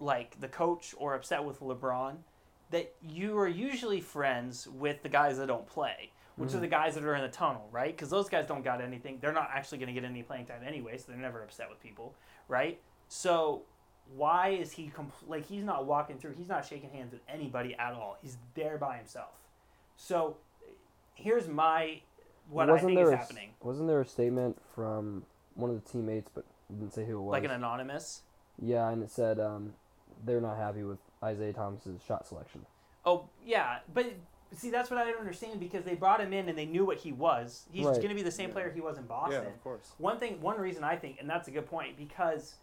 [0.00, 2.16] like the coach or upset with LeBron,
[2.70, 6.62] that you are usually friends with the guys that don't play, which are mm.
[6.62, 7.94] the guys that are in the tunnel, right?
[7.94, 9.18] Because those guys don't got anything.
[9.20, 11.80] They're not actually going to get any playing time anyway, so they're never upset with
[11.80, 12.14] people,
[12.48, 12.80] right?
[13.08, 13.62] So
[14.16, 16.32] why is he compl- like he's not walking through?
[16.32, 18.18] He's not shaking hands with anybody at all.
[18.20, 19.48] He's there by himself.
[19.96, 20.36] So
[21.14, 22.00] here's my
[22.48, 23.50] what I think is a, happening.
[23.62, 27.32] Wasn't there a statement from one of the teammates, but didn't say who it was?
[27.32, 28.22] Like an anonymous.
[28.60, 29.74] yeah, and it said um,
[30.24, 32.64] they're not happy with Isaiah Thomas's shot selection.
[33.04, 34.06] Oh yeah, but
[34.52, 36.98] see that's what I don't understand because they brought him in and they knew what
[36.98, 37.66] he was.
[37.72, 37.96] He's Right.
[37.96, 38.54] going to be the same Yeah.
[38.54, 39.42] player he was in Boston.
[39.44, 39.92] Yeah, of course.
[39.98, 42.56] One thing, one reason I think, and that's a good point, because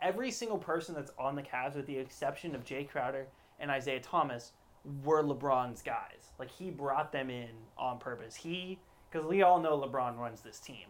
[0.00, 4.00] every single person that's on the Cavs, with the exception of Jay Crowder and Isaiah
[4.00, 4.52] Thomas,
[5.02, 6.32] were LeBron's guys.
[6.38, 8.36] Like he brought them in on purpose.
[8.36, 8.78] He,
[9.10, 10.86] because we all know LeBron runs this team,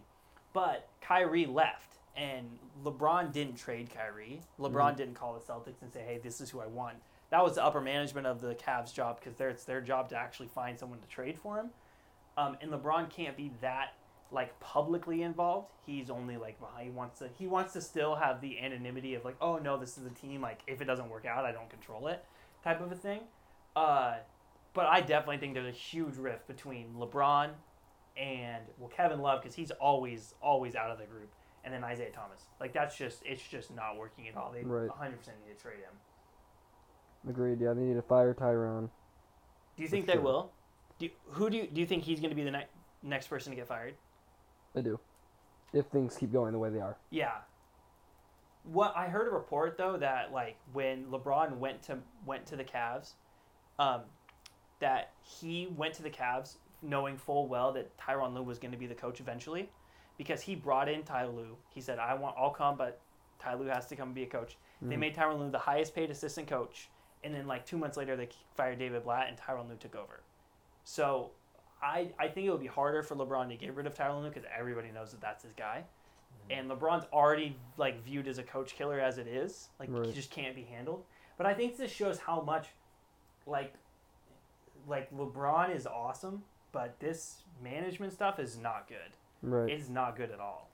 [0.57, 4.40] but Kyrie left, and LeBron didn't trade Kyrie.
[4.59, 4.97] LeBron Mhm.
[4.97, 7.62] didn't call the Celtics and say, "Hey, this is who I want." That was the
[7.62, 11.07] upper management of the Cavs' job because it's their job to actually find someone to
[11.09, 11.75] trade for him.
[12.38, 13.92] Um, and LeBron can't be that
[14.31, 15.69] like publicly involved.
[15.85, 16.85] He's only like behind.
[16.87, 17.29] He wants to.
[17.29, 20.40] He wants to still have the anonymity of like, oh no, this is a team.
[20.40, 22.25] Like if it doesn't work out, I don't control it,
[22.64, 23.29] type of a thing.
[23.77, 24.21] Uh,
[24.73, 27.51] but I definitely think there's a huge rift between LeBron
[28.17, 31.31] and well Kevin Love because he's always always out of the group,
[31.65, 32.43] and then Isaiah Thomas.
[32.61, 34.53] Like that's just it's just not working at all.
[34.53, 34.89] They Right.
[34.89, 37.29] 100 percent need to trade him.
[37.29, 37.61] Agreed.
[37.61, 38.89] Yeah, they need to fire Tyronn.
[39.77, 40.23] Do you think For they sure.
[40.23, 40.53] will?
[40.99, 42.67] Do you, who do you do you think he's going to be the ne-
[43.03, 43.95] next person to get fired?
[44.75, 44.99] They do.
[45.73, 46.97] If things keep going the way they are.
[47.11, 47.33] Yeah.
[48.65, 52.65] What I heard a report though that like when LeBron went to went to the
[52.65, 53.13] Cavs,
[53.79, 54.03] um,
[54.81, 58.77] that he went to the Cavs knowing full well that Tyronn Lue was going to
[58.79, 59.71] be the coach eventually,
[60.19, 61.57] because he brought in Ty Lue.
[61.71, 63.01] He said, "I want, I'll come, but
[63.39, 64.99] Ty Lue has to come and be a coach." They Mhm.
[64.99, 66.91] made Tyronn Lue the highest paid assistant coach,
[67.25, 70.23] and then like two months later they fired David Blatt and Tyronn Lue took over.
[70.85, 71.33] So,
[71.83, 74.29] I I think it would be harder for LeBron to get rid of Tyronn Lue
[74.29, 75.85] because everybody knows that that's his guy
[76.51, 79.69] and LeBron's already like viewed as a coach killer as it is.
[79.81, 81.05] Like he just can't be handled.
[81.37, 82.69] But I think this shows how much
[83.47, 83.75] like
[84.87, 86.45] like LeBron is awesome,
[86.77, 89.17] but this management stuff is not good.
[89.41, 89.71] Right.
[89.73, 90.69] It's not good at all.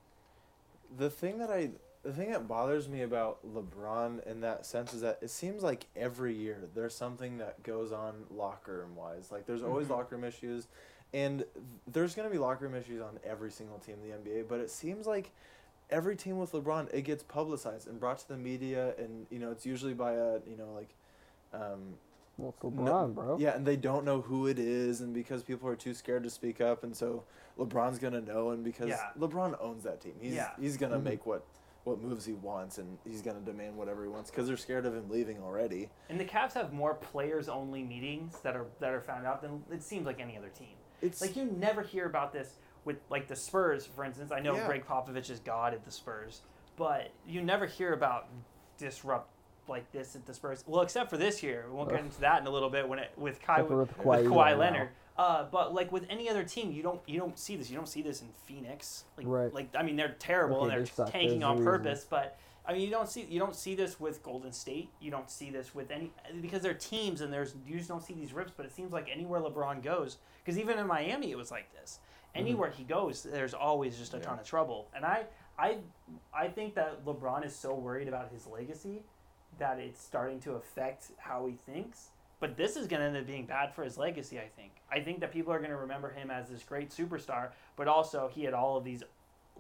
[0.99, 1.71] The thing that I
[2.03, 5.87] the thing that bothers me about LeBron in that sense is that it seems like
[5.95, 9.31] every year there's something that goes on locker room wise.
[9.31, 9.91] Like there's always Mhm.
[9.91, 10.67] locker room issues
[11.15, 11.45] and
[11.87, 14.59] there's going to be locker room issues on every single team in the NBA, but
[14.59, 15.31] it seems like
[15.88, 19.53] every team with LeBron it gets publicized and brought to the media and you know
[19.53, 20.97] it's usually by a, you know, like
[21.53, 21.95] um
[22.38, 23.37] well, it's No- bro.
[23.38, 26.31] yeah, and they don't know who it is, and because people are too scared to
[26.31, 27.25] speak up, and so
[27.59, 29.11] LeBron's gonna know, and because Yeah.
[29.18, 30.51] LeBron owns that team, he's Yeah.
[30.59, 31.03] he's gonna Mhm.
[31.05, 31.45] make what
[31.85, 34.95] what moves he wants, and he's gonna demand whatever he wants because they're scared of
[34.95, 35.90] him leaving already.
[36.09, 39.64] And the Cavs have more players only meetings that are that are found out than
[39.68, 40.77] it seems like any other team.
[41.01, 44.31] It's Like you never hear about this with like the Spurs, for instance.
[44.31, 44.66] I know Yeah.
[44.66, 46.42] Gregg Popovich is god at the Spurs,
[46.77, 48.29] but you never hear about
[48.79, 49.29] disrupt
[49.68, 50.64] like this at the Spurs.
[50.66, 52.98] Well, except for this year, we won't get into that in a little bit when
[52.98, 54.59] it with Kai with, with with Kawhi Kawhi right now.
[54.59, 54.88] Leonard.
[55.16, 57.70] Uh, but like with any other team, you don't you don't see this.
[57.70, 59.05] You don't see this in Phoenix.
[59.16, 59.53] Like, Right.
[59.55, 61.64] like I mean, they're terrible Okay, and they they're tanking There's on reason.
[61.64, 62.07] purpose.
[62.09, 64.88] But I mean, you don't see you don't see this with Golden State.
[65.01, 68.14] You don't see this with any because they're teams and there's you just don't see
[68.14, 68.53] these rips.
[68.57, 71.98] But it seems like anywhere LeBron goes, because even in Miami it was like this.
[72.35, 74.88] Anywhere he goes, there's always just a ton of trouble.
[74.96, 75.25] And I
[75.59, 75.77] I
[76.33, 79.03] I think that LeBron is so worried about his legacy
[79.59, 82.11] that it's starting to affect how he thinks.
[82.41, 84.73] But this is going to end up being bad for his legacy, I think.
[84.91, 88.29] I think that people are going to remember him as this great superstar, but also
[88.33, 89.03] he had all of these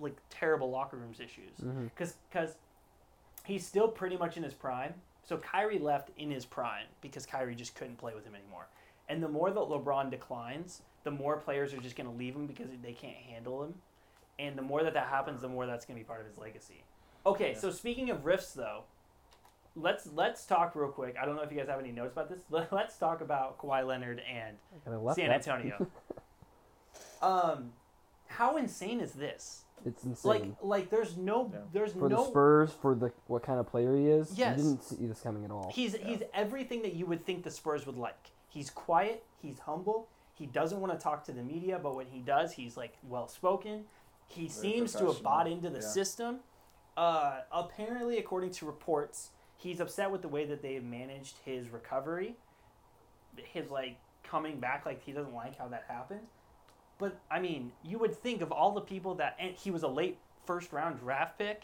[0.00, 1.84] like terrible locker rooms issues mm-hmm.
[1.84, 2.56] because because
[3.44, 4.94] he's still pretty much in his prime.
[5.22, 8.66] So Kyrie left in his prime because Kyrie just couldn't play with him anymore.
[9.08, 12.46] And the more that LeBron declines, the more players are just going to leave him
[12.46, 13.74] because they can't handle him.
[14.38, 16.38] And the more that that happens, the more that's going to be part of his
[16.38, 16.82] legacy.
[17.24, 17.58] Okay, Yeah.
[17.58, 18.84] so speaking of rifts, though,
[19.76, 21.16] let's let's talk real quick.
[21.20, 22.38] I don't know if you guys have any notes about this.
[22.50, 24.56] Let- Let's talk about Kawhi Leonard and
[25.14, 25.34] San that.
[25.48, 25.86] Antonio.
[27.22, 27.72] um,
[28.26, 29.64] how insane is this?
[29.84, 30.30] It's insane.
[30.30, 31.60] Like, like there's no, Yeah.
[31.72, 34.58] there's for no the Spurs, for the what kind of player he is, Yes.
[34.58, 35.70] you didn't see this coming at all.
[35.74, 36.06] He's Yeah.
[36.06, 38.30] he's everything that you would think the Spurs would like.
[38.48, 39.24] He's quiet.
[39.40, 40.08] He's humble.
[40.34, 43.26] He doesn't want to talk to the media, but when he does, he's like well
[43.28, 43.84] spoken.
[44.28, 45.86] He Very seems to have bought into the Yeah.
[45.86, 46.40] system.
[46.96, 49.30] Uh, apparently, according to reports,
[49.62, 52.34] he's upset with the way that they have managed his recovery.
[53.36, 56.26] His like coming back, like he doesn't like how that happened.
[56.98, 59.88] But I mean, you would think of all the people that, and he was a
[59.88, 61.62] late first round draft pick.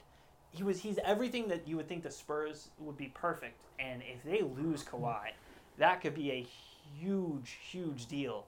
[0.51, 3.61] He was he's everything that you would think the Spurs would be perfect.
[3.79, 5.31] And if they lose Kawhi,
[5.79, 6.47] that could be a
[7.01, 8.47] huge, huge deal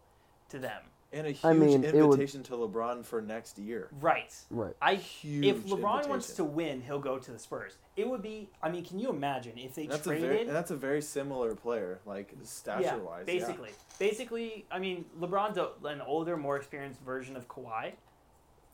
[0.48, 0.82] to them.
[1.12, 3.88] And a huge I mean, it would- invitation to LeBron for next year.
[4.00, 4.34] Right.
[4.50, 4.74] right.
[4.80, 5.44] I Huge.
[5.44, 7.78] if LeBron wants to win, he'll go to the Spurs.
[7.96, 8.48] It would be.
[8.62, 10.28] I mean, can you imagine if they that's a traded?
[10.28, 13.26] very and that's a very similar player, like stature yeah, wise.
[13.26, 14.66] basically, basically.
[14.70, 17.92] I mean, LeBron's a, an older, more experienced version of Kawhi,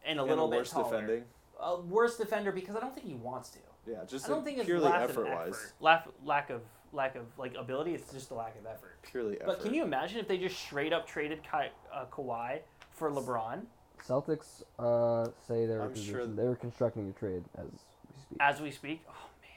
[0.04, 0.90] and a and little a bit worse taller.
[0.92, 1.24] defending.
[1.58, 3.58] A worse defender because I don't think he wants to.
[3.88, 5.48] Yeah, just I don't think it's purely lack effort of wise.
[5.48, 6.60] effort, lack, lack of
[6.96, 7.94] lack of like ability.
[7.94, 8.98] It's just a lack of effort.
[9.02, 9.46] Purely effort.
[9.46, 13.62] But can you imagine if they just straight up traded Kai, uh, Kawhi for LeBron
[14.04, 17.78] Celtics uh, say they're I'm sure position- they're constructing a trade as we
[18.18, 18.38] speak.
[18.40, 19.02] as we speak?
[19.08, 19.50] Oh man,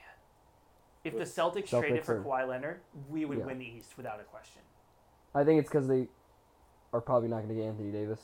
[1.03, 3.45] if the With- Celtics, traded for are- Kawhi Leonard, we would Yeah.
[3.45, 4.61] win the East without a question.
[5.33, 6.07] I think it's because they
[6.93, 8.19] are probably not going to get Anthony Davis.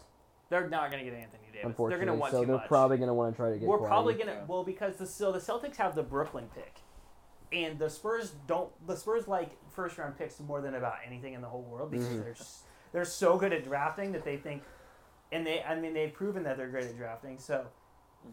[0.49, 1.65] They're not going to get Anthony Davis.
[1.65, 2.15] Unfortunately, They're unfortunately.
[2.15, 2.67] going to want so too they're much.
[2.67, 3.67] probably going to want to try to get.
[3.67, 3.87] We're Kawhi.
[3.87, 4.45] probably gonna Yeah.
[4.47, 6.79] well because the so the Celtics have the Brooklyn pick,
[7.51, 8.69] and the Spurs don't.
[8.87, 12.07] The Spurs like first round picks more than about anything in the whole world because
[12.07, 12.23] Mhm.
[12.23, 12.35] they're
[12.91, 14.63] they're so good at drafting that they think,
[15.31, 17.37] and they I mean they've proven that they're great at drafting.
[17.39, 17.67] So,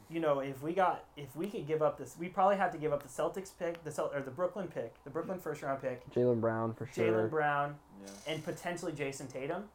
[0.09, 2.79] you know if we got if we could give up this, we probably have to
[2.79, 5.81] give up the Celtics pick, the Celt or the Brooklyn pick, the Brooklyn first round
[5.83, 7.05] pick, Jaylen Brown for sure.
[7.13, 8.09] Jaylen Brown, Yeah.
[8.35, 9.69] and potentially Jayson Tatum.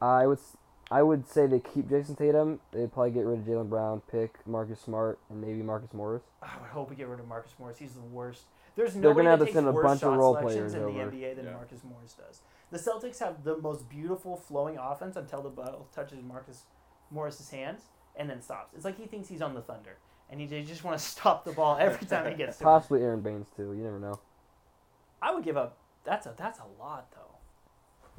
[0.00, 0.56] I would s-
[0.90, 2.60] I would say they keep Jayson Tatum.
[2.72, 6.22] They'd probably get rid of Jaylen Brown, pick Marcus Smart, and maybe Marcus Morris.
[6.42, 7.78] I would hope we get rid of Marcus Morris.
[7.78, 8.44] He's the worst.
[8.76, 9.02] There's no.
[9.02, 11.10] They're gonna have to send a bunch of role selections players in the over.
[11.12, 11.52] NBA than Yeah.
[11.52, 12.42] Marcus Morris does.
[12.70, 16.64] The Celtics have the most beautiful flowing offense until the ball touches Marcus
[17.10, 17.82] Morris's hands
[18.16, 18.74] and then stops.
[18.74, 19.96] It's like he thinks he's on the Thunder
[20.30, 22.64] and he just want to stop the ball every time he gets it.
[22.64, 23.72] Possibly Aron Baynes too.
[23.74, 24.18] You never know.
[25.22, 25.76] I would give up.
[26.04, 27.20] That's a that's a lot though.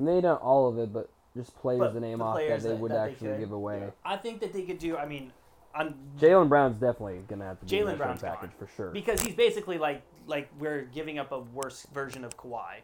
[0.03, 2.69] Maybe not all of it, but just players But to name the off that they
[2.69, 3.39] that- would that actually could.
[3.39, 3.79] give away.
[3.79, 3.89] Yeah.
[4.05, 4.95] I think that they could do.
[4.97, 5.31] I mean,
[5.75, 8.59] on Jaylen Brown's definitely gonna have to be in Jaylen that Brown's package gone.
[8.67, 8.91] for sure.
[8.91, 12.77] because he's basically like like we're giving up a worse version of Kawhi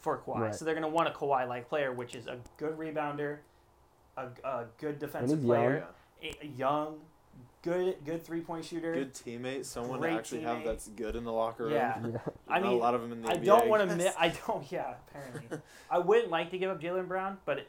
[0.00, 0.38] for Kawhi.
[0.38, 0.54] Right.
[0.54, 3.38] So they're gonna want a Kawhi like player, which is a good rebounder,
[4.16, 5.86] a, a good defensive player,
[6.22, 6.30] Yeah.
[6.42, 6.98] a, a young,
[7.62, 8.94] good good three point shooter.
[8.94, 11.72] Good teammate, someone to actually have that's good in the locker room.
[11.74, 11.98] Yeah.
[12.08, 12.18] Yeah.
[12.48, 13.44] I Not mean, a lot of them in the I NBA.
[13.44, 13.96] don't want to.
[13.96, 14.14] guess.
[14.16, 14.72] Mi- I don't.
[14.72, 15.58] Yeah, apparently,
[15.90, 17.68] I wouldn't like to give up Jaylen Brown, but it,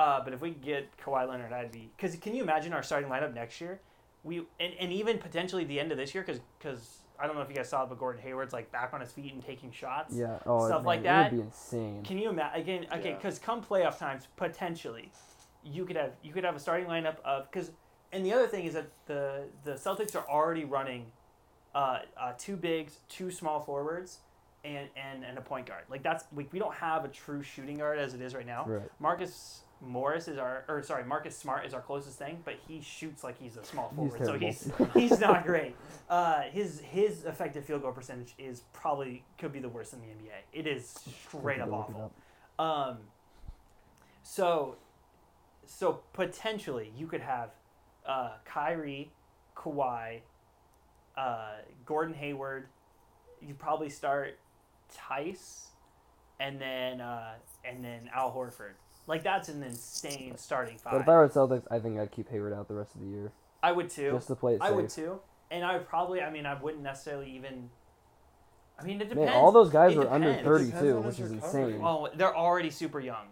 [0.00, 1.90] uh, but if we get Kawhi Leonard, I'd be.
[1.94, 3.80] Because can you imagine our starting lineup next year?
[4.24, 7.42] We and, and even potentially the end of this year, because because I don't know
[7.42, 9.70] if you guys saw, it, but Gordon Hayward's like back on his feet and taking
[9.70, 10.14] shots.
[10.16, 10.38] Yeah.
[10.46, 11.32] Oh, Stuff man, like It that.
[11.32, 12.02] would be insane.
[12.02, 12.86] Can you imagine again?
[12.94, 13.16] Okay, Yeah.
[13.16, 15.12] because come playoff times, potentially,
[15.62, 17.70] you could have you could have a starting lineup of because,
[18.10, 21.12] and the other thing is that the the Celtics are already running,
[21.74, 24.20] uh, uh, two bigs, two small forwards,
[24.64, 25.84] and and and a point guard.
[25.90, 28.64] Like that's we, we don't have a true shooting guard as it is right now.
[28.66, 28.88] Right.
[28.98, 33.24] Marcus Morris is our or sorry Marcus Smart is our closest thing, but he shoots
[33.24, 35.74] like he's a small He's forward, so he's he's not great.
[36.08, 40.06] Uh, his his effective field goal percentage is probably could be the worst in the
[40.06, 40.32] NBA.
[40.52, 42.12] It is straight up awful.
[42.58, 42.64] up.
[42.64, 42.98] Um,
[44.22, 44.76] so,
[45.66, 47.50] so potentially you could have
[48.06, 49.10] uh, Kyrie,
[49.56, 50.20] Kawhi,
[51.16, 51.52] uh,
[51.86, 52.68] Gordon Hayward.
[53.40, 54.38] You probably start
[54.92, 55.68] Tice,
[56.38, 58.74] and then uh, and then Al Horford.
[59.10, 60.92] Like that's an insane starting five.
[60.92, 63.08] But if I were Celtics, I think I'd keep Hayward out the rest of the
[63.08, 64.12] year I would too.
[64.12, 65.18] just to play it I would too.
[65.50, 66.22] And I would probably.
[66.22, 67.68] I mean, I wouldn't necessarily even.
[68.78, 69.32] I mean, it Man, depends.
[69.34, 70.68] all those guys It are under depends.
[70.68, 71.62] It 32, which is recovery.
[71.64, 71.82] insane.
[71.82, 73.26] Well, oh, they're already super young.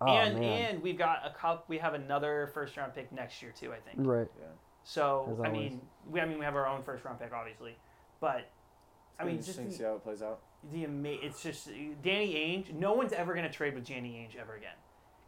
[0.00, 0.74] oh and man.
[0.76, 1.64] and we've got a cup.
[1.68, 3.72] We have another first round pick next year too.
[3.72, 3.96] I think.
[4.06, 4.28] right.
[4.40, 4.46] Yeah.
[4.84, 7.76] So As I mean, we I mean we have our own first round pick obviously,
[8.20, 8.48] but
[9.18, 10.38] I mean just the, see how it plays out.
[10.72, 11.68] the ama- It's just
[12.02, 12.72] Danny Ainge.
[12.72, 14.76] No one's ever gonna trade with Danny Ainge ever again,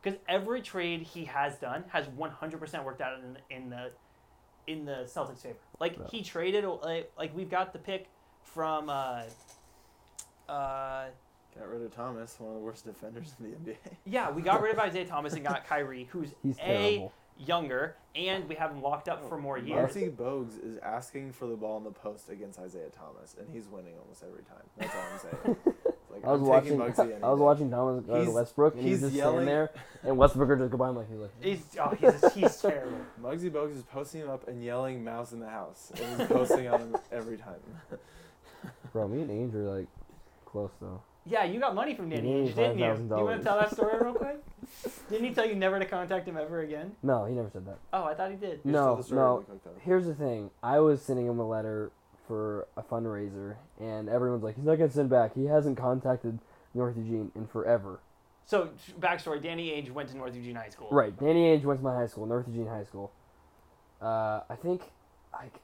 [0.02, 3.70] because every trade he has done has one hundred percent worked out in the, in
[3.70, 3.90] the
[4.66, 5.56] in the Celtics' favor.
[5.78, 6.04] Like Yeah.
[6.10, 8.06] he traded like, like we've got the pick
[8.42, 8.88] from.
[8.88, 9.22] Uh,
[10.48, 11.06] uh,
[11.58, 13.76] Got rid of Thomas, one of the worst defenders in the NBA.
[14.06, 17.12] yeah, we got rid of Isaiah Thomas and got Kyrie, who's He's a terrible.
[17.38, 19.94] younger, and we have him locked up for more years.
[19.96, 23.66] Monty Bogues is asking for the ball in the post against Isaiah Thomas, and he's
[23.66, 24.62] winning almost every time.
[24.78, 25.56] That's all I'm saying.
[26.22, 26.78] It's like, I was I'm watching.
[26.78, 29.44] taking Muggsy any I was watching Thomas go to Westbrook, and he's, he's just yelling-
[29.44, 29.70] standing there,
[30.04, 31.30] and Westbrook just go by him like he's like.
[31.42, 32.98] He's oh he's he's terrible.
[33.22, 36.68] Muggsy Bogues is posting him up and yelling "mouse in the house," and he's posting
[36.68, 37.56] on him every time.
[38.92, 39.86] Bro, me and Ainge are like
[40.44, 41.00] close though.
[41.26, 42.84] Yeah, you got money from Danny He Ainge, didn't you?
[42.86, 43.18] $5,000.
[43.18, 44.42] You want to tell that story real quick?
[45.10, 46.92] didn't he tell you never to contact him ever again?
[47.02, 47.76] No, he never said that.
[47.92, 48.60] Oh, I thought he did.
[48.64, 49.44] Here's No, no.
[49.48, 49.60] really.
[49.84, 50.50] Here's the thing.
[50.62, 51.92] I was sending him a letter
[52.30, 55.34] for a fundraiser, and everyone's like, he's not gonna send back.
[55.34, 56.38] He hasn't contacted
[56.74, 57.98] North Eugene in forever.
[58.44, 58.68] So
[59.00, 60.86] backstory: Danny Ainge went to North Eugene High School.
[60.92, 61.18] Right.
[61.18, 63.10] Danny Ainge went to my high school, North Eugene High School.
[64.00, 64.82] Uh, I think,
[65.32, 65.58] like,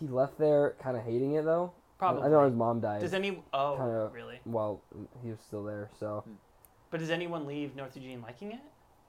[0.00, 1.72] he left there kind of hating it though.
[1.96, 2.24] Probably.
[2.24, 3.40] I know his mom died Does any?
[3.52, 4.40] Oh, Kinda- really?
[4.42, 4.82] while
[5.22, 6.24] he was still there, so
[6.90, 8.60] But does anyone leave North Eugene liking it?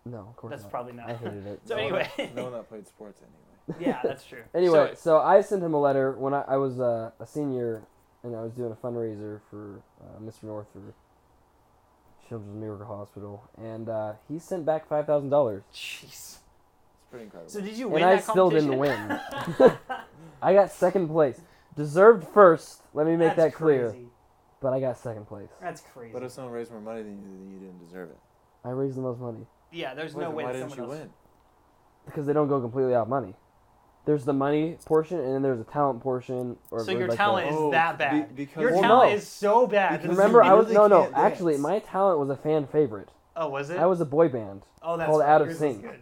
[0.06, 0.72] no, of course That's not.
[0.72, 1.10] probably not.
[1.10, 1.62] I hated it.
[1.66, 2.12] So No anyway.
[2.18, 3.40] that- no one that played sports anyway.
[3.80, 4.44] Yeah, that's true.
[4.54, 7.84] Anyway, So- so, I sent him a letter when I, I was uh, a senior
[8.24, 10.44] and I was doing a fundraiser for uh, Mr.
[10.44, 10.82] North for
[12.28, 16.04] Children's Miracle Hospital, and uh, he sent back five thousand dollars, jeez.
[16.06, 16.40] It's
[17.12, 17.52] pretty incredible.
[17.52, 18.02] So did you win?
[18.02, 19.20] and win I still didn't win.
[20.42, 21.40] I got second place,
[21.76, 22.82] deserved first.
[22.96, 24.08] Let me make That's that clear, crazy.
[24.60, 25.50] but I got second place.
[25.62, 26.14] That's crazy.
[26.14, 28.18] but if someone raised more money than you, then you didn't deserve it.
[28.64, 30.90] I raised the most money yeah, there's Wait, no way why didn't you else.
[30.90, 31.10] win?
[32.06, 33.34] because they don't go completely out money.
[34.06, 36.58] There's the money portion, and then there's a talent portion.
[36.72, 38.36] Or So your like talent the, is Oh, that be- bad.
[38.36, 39.16] because- your Well, talent no.
[39.18, 40.02] is so bad.
[40.02, 41.04] Because Remember, I was no, no.
[41.04, 41.64] can't Actually, dance.
[41.64, 43.10] my talent was a fan favorite.
[43.36, 43.80] oh, was it?
[43.80, 44.62] I was a boy band.
[44.84, 45.30] oh, that's called right.
[45.30, 45.82] Out of Yours Sync.
[45.82, 46.00] good.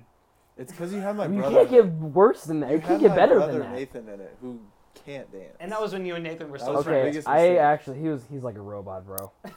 [0.58, 1.50] It's because you have my brother.
[1.50, 2.70] you can't get worse than that.
[2.70, 3.72] You, you can't get my better brother than that.
[3.72, 4.60] Nathan in it, who
[5.06, 5.56] can't dance.
[5.60, 7.18] And that was when you and Nathan were That so friends.
[7.18, 9.32] Okay, I actually he was he's like a robot, bro.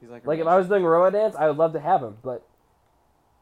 [0.00, 0.46] He's like, a Like if.
[0.46, 2.46] I was doing robot dance, I would love to have him, but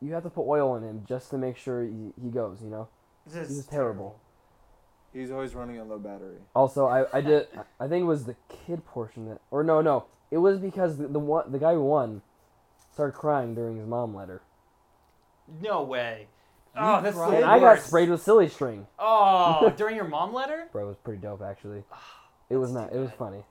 [0.01, 2.59] you have to put oil in him just to make sure he, he goes.
[2.62, 2.88] You know.
[3.26, 4.18] This He is was terrible.
[5.12, 6.38] He's always running on low battery.
[6.54, 7.46] Also, I, I did
[7.78, 11.06] I think it was the kid portion that or no no it was because the,
[11.08, 12.22] the one the guy who won
[12.92, 14.40] started crying during his mom letter.
[15.61, 16.28] No way.
[16.74, 17.35] You Oh, that's the cried?
[17.37, 17.87] And I got worst.
[17.88, 18.87] sprayed with silly string.
[18.98, 20.68] Oh, during your mom letter?
[20.72, 21.85] Bro, it was pretty dope actually.
[22.48, 22.92] It was not.
[22.92, 23.44] It was funny.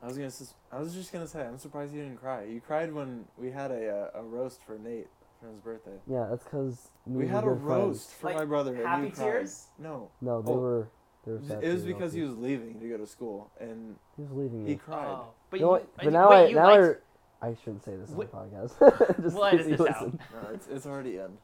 [0.00, 0.30] I was gonna.
[0.30, 1.44] sus- I was just gonna say.
[1.44, 2.44] I'm surprised you didn't cry.
[2.44, 5.08] You cried when we had a uh, a roast for Nate
[5.40, 5.98] for his birthday.
[6.06, 8.74] Yeah, that's because We had a roast for Like, my brother.
[8.74, 9.24] and happy you cried.
[9.24, 9.68] tears?
[9.78, 10.56] No, No, they Oh.
[10.58, 10.88] were.
[11.24, 14.32] They were it was because he was leaving to go to school, and He was
[14.32, 14.76] leaving he me.
[14.76, 15.06] cried.
[15.06, 15.96] Oh, but You know you, what?
[15.96, 17.00] But now wait, I now liked-
[17.42, 19.22] I I shouldn't say this on Wait- the podcast.
[19.22, 20.02] Just We'll in edit case this out.
[20.04, 20.18] listen.
[20.42, 21.38] No, it's it's already in.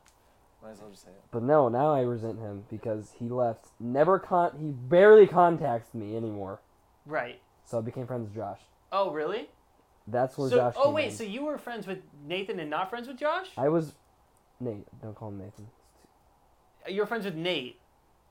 [0.63, 1.23] Might as well just say it.
[1.31, 3.67] But no, now I resent him because he left.
[3.79, 4.53] Never con.
[4.59, 6.61] He barely contacts me anymore.
[7.05, 7.41] Right.
[7.65, 8.61] So I became friends with Josh.
[8.91, 9.51] Oh, really?
[10.07, 10.75] That's where So, Josh.
[10.77, 11.13] oh came wait, in.
[11.13, 13.49] so you were friends with Nathan and not friends with Josh?
[13.57, 13.95] I was.
[14.61, 15.67] Nate, don't call him Nathan.
[16.89, 17.81] You were friends with Nate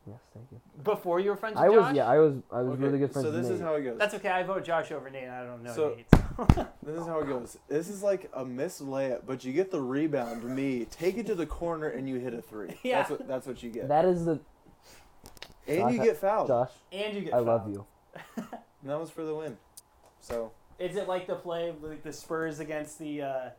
[0.07, 0.59] Yes, thank you.
[0.83, 1.87] before you were friends with I Josh?
[1.87, 1.95] was.
[1.95, 2.35] Yeah, I was.
[2.51, 3.55] I was Okay, really good friends So with this Nate.
[3.55, 3.97] is how it goes.
[3.97, 4.29] That's okay.
[4.29, 5.29] I vote Josh over Nate.
[5.29, 6.07] I don't know So- Nate.
[6.83, 7.57] This is how it goes.
[7.69, 10.43] This is like a missed layup, but you get the rebound.
[10.43, 12.75] Me take it to the corner and you hit a three.
[12.83, 12.97] Yeah.
[12.99, 13.87] That's what that's what you get.
[13.87, 14.39] that is the
[15.67, 16.47] and you get fouled.
[16.47, 16.71] Josh.
[16.91, 17.47] and you get fouled.
[17.47, 17.85] I love you.
[18.37, 19.57] And that was for the win.
[20.19, 20.51] So
[20.83, 23.49] Is it like the play like the Spurs against the uh,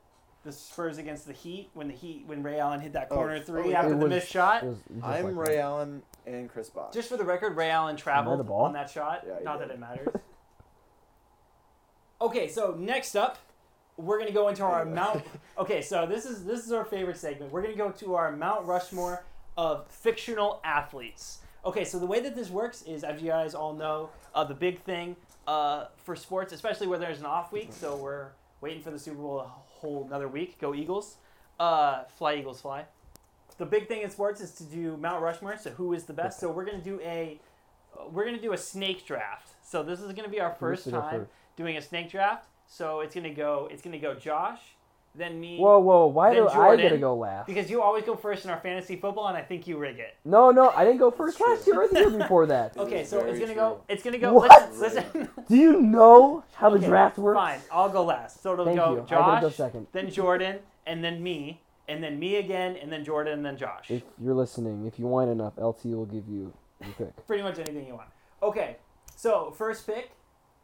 [0.45, 3.41] the Spurs against the Heat when the Heat when Ray Allen hit that Oh, corner
[3.41, 4.63] three oh, after the was- missed shot?
[4.63, 5.63] It was just I'm like Ray that.
[5.63, 6.93] Allen and Chris Bosh.
[6.93, 8.65] Just for the record, Ray Allen traveled the ball?
[8.67, 9.25] on that shot.
[9.27, 9.71] Yeah, Not did.
[9.71, 10.09] that it matters.
[12.21, 13.39] okay, so next up,
[13.97, 15.25] we're gonna go into our Mount.
[15.57, 17.53] Okay, so this is this is our favorite segment.
[17.53, 19.25] We're gonna go to our Mount Rushmore
[19.57, 21.39] of fictional athletes.
[21.64, 24.55] Okay, so the way that this works is, as you guys all know, uh, the
[24.55, 27.68] big thing uh, for sports, especially where there's an off week.
[27.70, 28.29] So we're
[28.61, 30.59] waiting for the Super Bowl a whole another week.
[30.61, 31.16] Go Eagles!
[31.59, 32.85] Uh, fly Eagles, fly!
[33.57, 35.57] The big thing in sports is to do Mount Rushmore.
[35.57, 36.38] So who is the best?
[36.40, 37.40] So we're gonna do a
[38.11, 39.50] we're gonna do a snake draft.
[39.62, 42.46] So this is gonna be our first time doing a snake draft.
[42.66, 44.61] So it's gonna go it's gonna go Josh,
[45.16, 45.59] then me.
[45.59, 46.07] Whoa, whoa!
[46.07, 47.46] Why Then do I get to go last?
[47.46, 50.16] Because you always go first in our fantasy football, and I think you rig it.
[50.24, 51.55] No, no, I didn't go first True.
[51.55, 52.77] last year or the year before that.
[52.85, 53.81] Okay, so it's gonna go.
[53.88, 54.33] It's gonna go.
[54.33, 54.72] What?
[54.77, 55.29] Listen, listen.
[55.48, 57.37] Do you know how the Okay, draft works?
[57.37, 58.42] Fine, I'll go last.
[58.42, 59.03] So it'll Thank go you.
[59.03, 59.87] I gotta go Josh, second.
[59.92, 63.90] then Jordan, and then me, and then me again, and then Jordan, and then Josh.
[63.90, 67.27] If you're listening, if you whine enough, LT will give you your pick.
[67.27, 68.09] Pretty much anything you want.
[68.42, 68.77] Okay,
[69.16, 70.11] so first pick,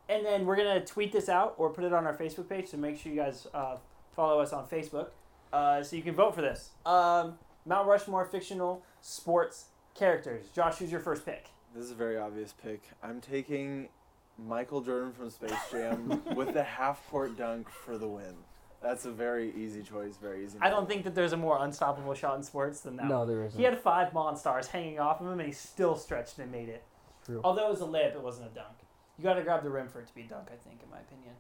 [0.09, 2.69] and then we're gonna tweet this out or put it on our Facebook page.
[2.69, 3.77] So make sure you guys uh,
[4.21, 5.07] follow us on Facebook,
[5.51, 6.73] uh, so you can vote for this.
[6.85, 10.49] Um, Mount Rushmore fictional sports characters.
[10.55, 11.49] Josh, who's your first pick?
[11.75, 12.83] This is a very obvious pick.
[13.03, 13.89] I'm taking
[14.37, 18.35] Michael Jordan from Space Jam with the half court dunk for the win.
[18.83, 20.19] That's a very easy choice.
[20.19, 20.59] Very easy.
[20.61, 23.09] I don't think that there's a more unstoppable shot in sports than that.
[23.09, 23.59] No, there isn't.
[23.59, 26.85] He had five Monstars hanging off of him, and he still stretched and made it.
[27.25, 27.41] True.
[27.43, 28.77] Although it was a layup, it wasn't a dunk.
[29.17, 30.91] You got to grab the rim for it to be a dunk, I think, in
[30.91, 31.35] my opinion.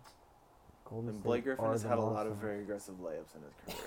[0.90, 3.42] Golden And State Blake Griffin has had a lot of very aggressive layups in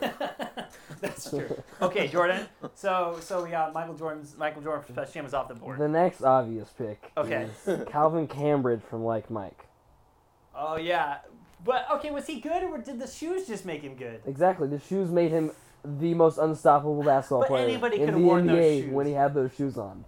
[0.07, 0.67] his career.
[1.01, 1.63] That's true.
[1.81, 2.45] Okay, Jordan.
[2.75, 5.79] So so we got Michael Jordan's Michael Jordan from Space Jam is off the board.
[5.79, 7.49] The next obvious pick Okay.
[7.67, 9.65] is Calvin Cambridge from Like Mike.
[10.55, 11.17] Oh yeah,
[11.65, 14.21] but okay, was he good or did the shoes just make him good?
[14.25, 14.67] Exactly.
[14.67, 15.51] The shoes made him
[15.83, 18.93] the most unstoppable basketball But player anybody in could've the worn those NBA shoes.
[18.93, 20.05] when he had those shoes on.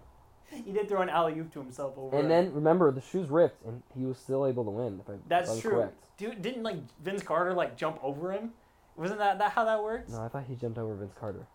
[0.64, 2.16] He did throw an alley oop to himself over.
[2.16, 5.00] And then remember the shoes ripped and he was still able to win.
[5.00, 5.70] If I, if that's I'm true.
[5.72, 5.94] Correct.
[6.18, 8.52] Dude, didn't like Vince Carter like jump over him?
[8.96, 10.12] Wasn't that, that how that works?
[10.12, 11.46] No, I thought he jumped over Vince Carter.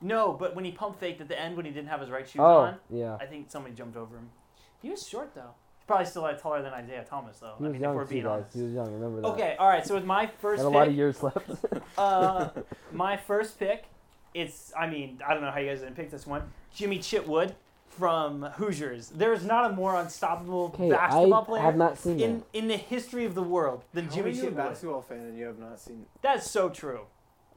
[0.00, 2.26] No, but when he pump faked at the end when he didn't have his right
[2.26, 3.16] shoes oh, on, yeah.
[3.20, 4.30] I think somebody jumped over him.
[4.80, 5.54] He was short though.
[5.78, 7.54] He's probably still like taller than Isaiah Thomas though.
[7.58, 8.44] He I was mean, if young we're too, guys.
[8.52, 8.92] He was young.
[8.92, 9.28] Remember that.
[9.28, 9.86] Okay, all right.
[9.86, 11.38] So with my first Had a lot of years left.
[11.98, 12.48] uh,
[12.90, 13.84] my first pick,
[14.34, 16.42] it's I mean I don't know how you guys didn't pick this one.
[16.74, 17.54] Jimmy Chitwood
[17.98, 19.08] from Hoosiers.
[19.10, 22.44] There's not a more unstoppable Okay, basketball I player have not seen in that.
[22.52, 24.56] in the history of the world than How Jimmy are you a Chitwood.
[24.56, 26.06] basketball fan and you have not seen?
[26.22, 27.00] That's so true.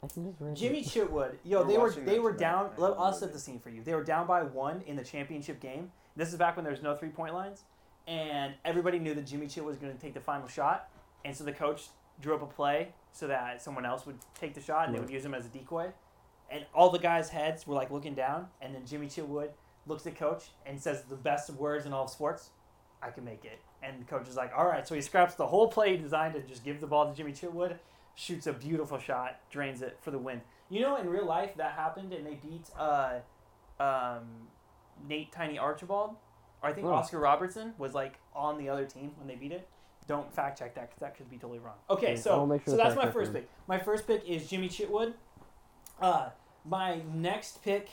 [0.03, 0.83] I can just read Jimmy.
[0.83, 2.39] Chitwood, yo, We're they were watching they that were tonight.
[2.51, 2.65] down.
[2.77, 3.81] I Let haven't us looked set at the scene for you.
[3.83, 5.91] They were down by one in the championship game.
[6.15, 7.63] This is back when there was no three point lines,
[8.07, 10.89] and everybody knew that Jimmy Chitwood was going to take the final shot,
[11.23, 11.87] and so the coach
[12.21, 15.09] drew up a play so that someone else would take the shot, and they would
[15.09, 15.87] use him as a decoy,
[16.51, 19.49] and all the guys' heads were like looking down, and then Jimmy Chitwood
[19.87, 22.49] looks at coach and says the best words in all of sports.
[23.01, 23.59] I can make it.
[23.83, 24.87] And the coach is like, all right.
[24.87, 27.77] So he scraps the whole play designed to just give the ball to Jimmy Chitwood,
[28.15, 30.41] shoots a beautiful shot, drains it for the win.
[30.69, 33.19] You know, in real life, that happened, and they beat uh,
[33.79, 34.23] um,
[35.07, 36.15] Nate Tiny Archibald,
[36.63, 36.93] or I think Oh.
[36.93, 39.67] Oscar Robertson was like on the other team when they beat it.
[40.07, 41.75] Don't fact check that because that could be totally wrong.
[41.89, 43.47] Okay, Okay, so sure so that's my first pick.
[43.67, 45.13] My first pick is Jimmy Chitwood.
[45.99, 46.29] Uh,
[46.63, 47.89] my next pick,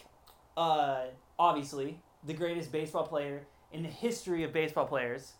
[0.56, 1.04] uh,
[1.38, 5.32] obviously the greatest baseball player in the history of baseball players,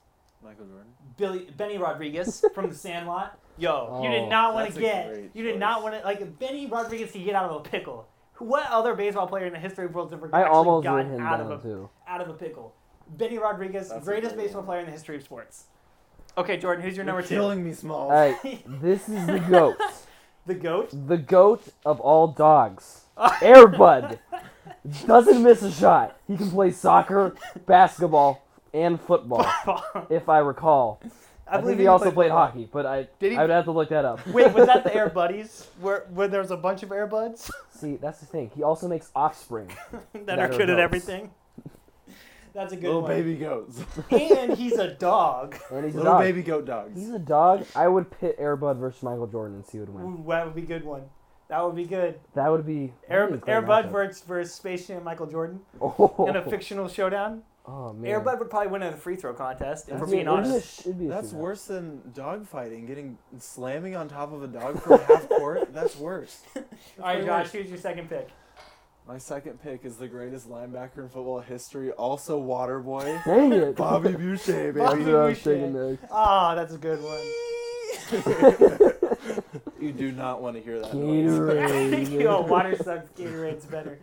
[0.42, 0.90] Michael Jordan.
[1.16, 3.38] Billy Benny Rodriguez from the Sandlot.
[3.58, 5.30] Yo, you did Oh, not want to get.
[5.34, 8.08] You did not want to like Benny Rodriguez could get out of a pickle.
[8.38, 10.96] What other baseball player in the history of world has ever I actually almost wrote
[11.04, 11.88] gotten him out of a too.
[12.08, 12.74] out of a pickle?
[13.08, 14.66] Benny Rodriguez, That's greatest baseball one.
[14.66, 15.66] player in the history of sports.
[16.38, 17.34] Okay, Jordan, who's your You're number two?
[17.34, 18.10] killing me, small.
[18.10, 18.36] All right,
[18.80, 19.76] this is the goat.
[20.46, 20.88] The goat.
[21.06, 23.02] the goat of all dogs.
[23.18, 24.18] Airbud
[25.06, 26.16] doesn't miss a shot.
[26.26, 27.34] He can play soccer,
[27.66, 29.46] basketball, and football,
[30.10, 31.00] if I recall.
[31.46, 32.46] I, believe think he also played football.
[32.46, 34.26] hockey, but I Did he- I would have to look that up.
[34.28, 35.66] Wait, was that the Air Buddies?
[35.80, 38.50] Where where there was a bunch of Air Buds See, that's the thing.
[38.56, 39.68] He also makes offspring.
[40.14, 41.30] that, That are are good at everything?
[42.54, 42.94] That's a good one.
[42.96, 43.10] Little one.
[43.10, 43.82] baby goats.
[44.10, 45.56] And he's a dog.
[45.70, 46.22] And he's a Little dog.
[46.22, 46.98] baby goat dogs.
[46.98, 47.64] He's a dog.
[47.74, 50.04] I would pit Airbud versus Michael Jordan and see who would win.
[50.04, 51.02] Ooh, that would be a good one.
[51.52, 52.18] That would be good.
[52.34, 53.92] That would be Air, that'd be a great Air Bud matchup.
[53.92, 57.42] versus, versus Space Jam Michael Jordan Oh, in a fictional showdown.
[57.66, 58.10] oh man.
[58.10, 60.38] Air Bud would probably win in the free throw contest, if we're That's- being It'd
[60.44, 60.80] be a honest.
[60.80, 61.36] it'd be a That's shootout.
[61.36, 62.86] worse than dog fighting.
[62.86, 65.74] Getting slamming on top of a dog for a half court.
[65.74, 66.40] That's worse.
[66.56, 66.62] All
[67.00, 67.52] right, way Josh, worse.
[67.52, 68.30] who's your second pick?
[69.06, 71.90] My second pick is the greatest linebacker in football history.
[71.90, 73.76] Also, water boy, Dang it.
[73.76, 75.12] Bobby Boucher, That's Bobby baby.
[75.12, 75.40] what I Boucher.
[75.42, 76.04] thinking next.
[76.10, 78.78] Ah, that's a good one.
[79.82, 81.30] You do not want to hear that noise.
[81.38, 82.20] Gatorade.
[82.22, 83.08] Yo, water sucks.
[83.18, 83.98] Gatorade's better.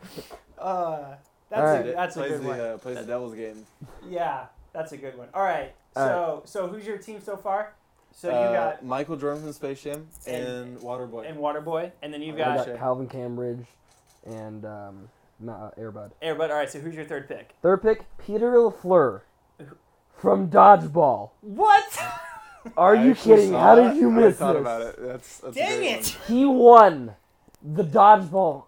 [0.57, 1.15] Uh,
[1.49, 1.95] that's All a, right.
[1.95, 2.59] that's a good the, one.
[2.59, 3.65] Uh, plays the Devil's game.
[4.07, 5.30] Yeah, that's a good one.
[5.34, 5.73] All right.
[5.95, 7.73] All So so who's your team so far?
[8.11, 11.30] So you Uh, got Michael Jordan from Space Jam And- and, Waterboy.
[11.30, 13.65] and Waterboy, and then you've got got Calvin Cambridge
[14.25, 15.09] and um,
[15.39, 16.11] Ma- uh, Airbud.
[16.21, 16.49] Airbud.
[16.49, 16.69] All right.
[16.69, 17.55] So who's your third pick?
[17.61, 19.21] Third pick, Peter LaFleur
[20.17, 21.30] from Dodgeball.
[21.41, 21.99] What?
[22.78, 23.51] Are I you kidding?
[23.51, 23.93] saw How that.
[23.93, 24.62] did you I miss thought this?
[24.62, 24.95] about it.
[24.99, 26.18] That's, that's a Dang great it!
[26.28, 27.16] He won
[27.64, 28.64] the Dodgeball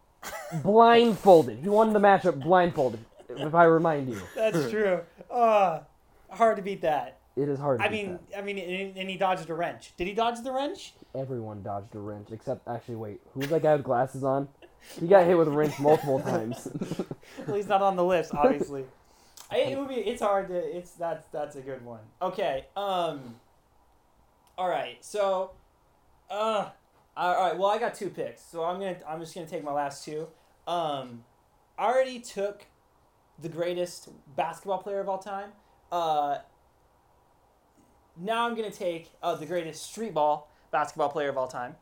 [0.63, 1.59] blindfolded.
[1.59, 4.21] He won the matchup blindfolded, if I remind you.
[4.35, 5.01] That's true.
[5.29, 5.79] Uh,
[6.29, 7.19] hard to beat that.
[7.37, 8.39] It is hard to I beat mean, that.
[8.39, 9.93] I mean, and, and he dodged a wrench.
[9.97, 10.93] Did he dodge the wrench?
[11.15, 14.49] Everyone dodged a wrench, except, actually, wait, who was that guy with glasses on?
[14.99, 16.67] He got hit with a wrench multiple times.
[17.47, 18.83] Well, he's not on the list, obviously.
[19.51, 19.95] it would be.
[19.95, 20.55] It's hard to.
[20.55, 21.99] It's that's that's a good one.
[22.21, 22.65] Okay.
[22.75, 23.35] Um.
[24.61, 25.03] All right.
[25.03, 25.53] So,
[26.29, 26.69] uh,
[27.17, 27.57] all right.
[27.57, 28.95] Well, I got two picks, so I'm gonna.
[29.07, 30.27] I'm just gonna take my last two.
[30.67, 31.23] Um,
[31.79, 32.67] I already took
[33.41, 35.49] the greatest basketball player of all time.
[35.91, 36.37] Uh.
[38.15, 41.75] Now I'm gonna take uh, the greatest street ball basketball player of all time,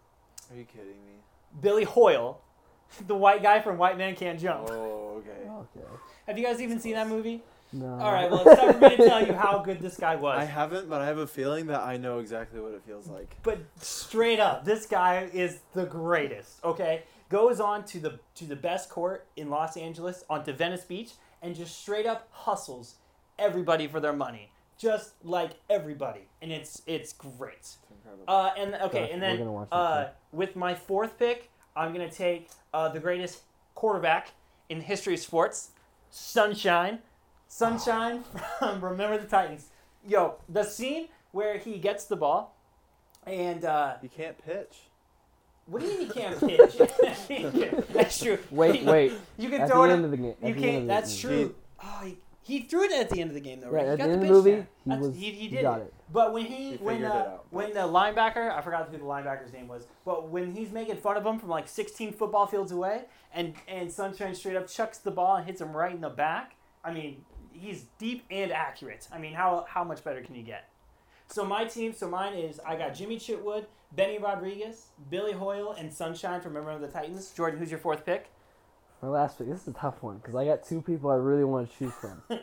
[0.49, 1.19] Are you kidding me?
[1.59, 2.39] Billy Hoyle,
[3.07, 4.69] the white guy from White Man Can't Jump.
[4.69, 5.49] Oh, okay.
[5.49, 5.85] okay.
[6.27, 7.43] Have you guys even seen that movie?
[7.71, 7.85] No.
[7.99, 10.39] All right, well, it's time for me to tell you how good this guy was.
[10.39, 13.35] I haven't, but I have a feeling that I know exactly what it feels like.
[13.43, 16.63] but straight up, this guy is the greatest.
[16.63, 21.11] Okay, goes on to the to the best court in Los Angeles, onto Venice Beach,
[21.43, 22.95] and just straight up hustles
[23.37, 27.53] everybody for their money, just like everybody, and it's it's great.
[27.59, 28.23] It's incredible.
[28.27, 31.93] Uh, and okay, Gosh, and then gonna watch that uh, with my fourth pick, I'm
[31.93, 33.41] gonna take uh, the greatest
[33.75, 34.31] quarterback
[34.69, 35.69] in the history of sports,
[36.09, 36.99] Sunshine.
[37.49, 38.23] Sunshine
[38.59, 39.67] from Remember the Titans.
[40.07, 42.55] Yo, the scene where he gets the ball,
[43.25, 44.77] and uh, you can't pitch.
[45.65, 46.77] what do you mean he can't pitch?
[47.93, 48.37] that's true.
[48.51, 49.13] Wait, wait.
[49.37, 49.91] You can At the throw it.
[49.91, 50.35] end of the game.
[50.43, 50.87] you can't.
[50.87, 51.53] That's true.
[51.83, 53.85] Oh, he, he threw it at the end of the game, though, Yeah, right?
[53.85, 54.67] he at got the end of pitch the movie, there.
[54.83, 55.83] he That's- was he, he he did got it.
[55.85, 55.93] it.
[56.13, 59.53] But when he, He when figured the when the linebacker, I forgot who the linebacker's
[59.53, 63.01] name was, but when he's making fun of him from like 16 football fields away,
[63.33, 66.55] and and Sunshine straight up chucks the ball and hits him right in the back.
[66.83, 67.23] I mean,
[67.59, 69.07] he's deep and accurate.
[69.11, 70.69] I mean, how how much better can you get?
[71.27, 75.93] So my team, so mine is I got Jimmy Chitwood, Benny Rodriguez, Billy Hoyle, and
[75.93, 77.31] Sunshine from Remember the Titans.
[77.31, 78.29] Jordan, who's your fourth pick?
[79.01, 79.47] My last pick.
[79.47, 81.93] This is a tough one because I got two people I really want to choose
[81.93, 82.21] from.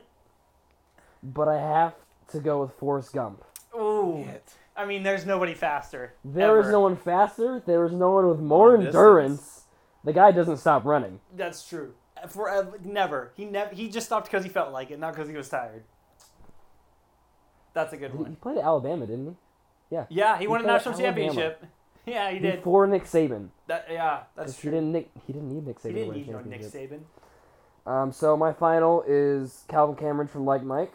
[1.23, 1.95] but I have
[2.33, 3.45] to go with Forrest Gump.
[3.75, 4.55] Ooh, It.
[4.77, 6.14] I mean, there's nobody faster.
[6.25, 6.73] There is ever.
[6.73, 7.62] no one faster.
[7.64, 9.64] There is no one with more endurance.
[10.05, 11.21] The guy doesn't stop running.
[11.35, 11.95] That's true.
[12.29, 13.33] Forever, never.
[13.37, 13.74] He never.
[13.74, 15.85] He just stopped because he felt like it, not because he was tired.
[17.74, 18.31] That's a good He, one.
[18.31, 19.27] he played at Alabama, didn't
[19.91, 19.97] he?
[20.11, 21.64] Yeah, he, He won a national championship.
[22.07, 22.57] Yeah, he did.
[22.57, 23.49] Before Nick Saban.
[23.66, 24.70] That, yeah, that's 'Cause he true.
[24.72, 24.93] didn't.
[24.93, 25.83] Nick, he didn't need Nick Saban.
[25.83, 27.01] He to didn't win a need no Nick championship.
[27.87, 27.91] Saban.
[27.93, 30.93] Um, so my final is Calvin Cameron from Like Mike,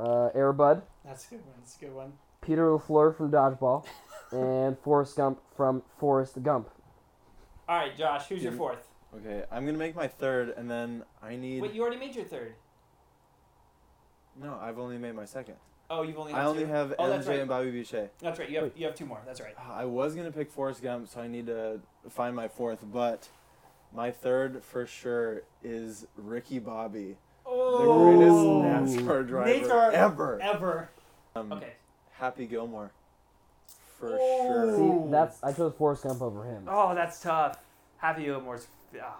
[0.00, 1.54] uh, Airbud, That's a good one.
[1.58, 2.12] That's a good one.
[2.40, 3.84] Peter LaFleur from Dodgeball,
[4.32, 6.68] and Forrest Gump from Forrest Gump.
[7.68, 8.88] All right, Josh, who's your fourth?
[9.14, 11.60] Okay, I'm gonna make my third, and then I need.
[11.62, 12.54] Wait, you already made your third.
[14.40, 15.56] No, I've only made my second.
[15.90, 16.32] Oh, you've only.
[16.32, 16.68] I only two?
[16.70, 17.38] have Oh, MJ right.
[17.40, 18.08] and Bobby Boucher.
[18.20, 18.48] That's right.
[18.48, 18.76] You have Wait.
[18.76, 19.20] you have two more.
[19.26, 19.54] That's right.
[19.58, 22.78] I was gonna pick Forrest Gump, so I need to find my fourth.
[22.90, 23.28] But
[23.94, 30.40] my third for sure is Ricky Bobby, the Oh, greatest NASCAR driver NASCAR ever.
[30.40, 30.88] ever.
[31.36, 31.74] Um, Okay.
[32.12, 32.92] Happy Gilmore,
[33.98, 34.46] for Oh.
[34.46, 34.76] sure.
[35.04, 36.66] See, that's I chose Forrest Gump over him.
[36.70, 37.62] Oh, that's tough.
[37.98, 38.66] Happy Gilmore's.
[38.94, 39.12] Oh man,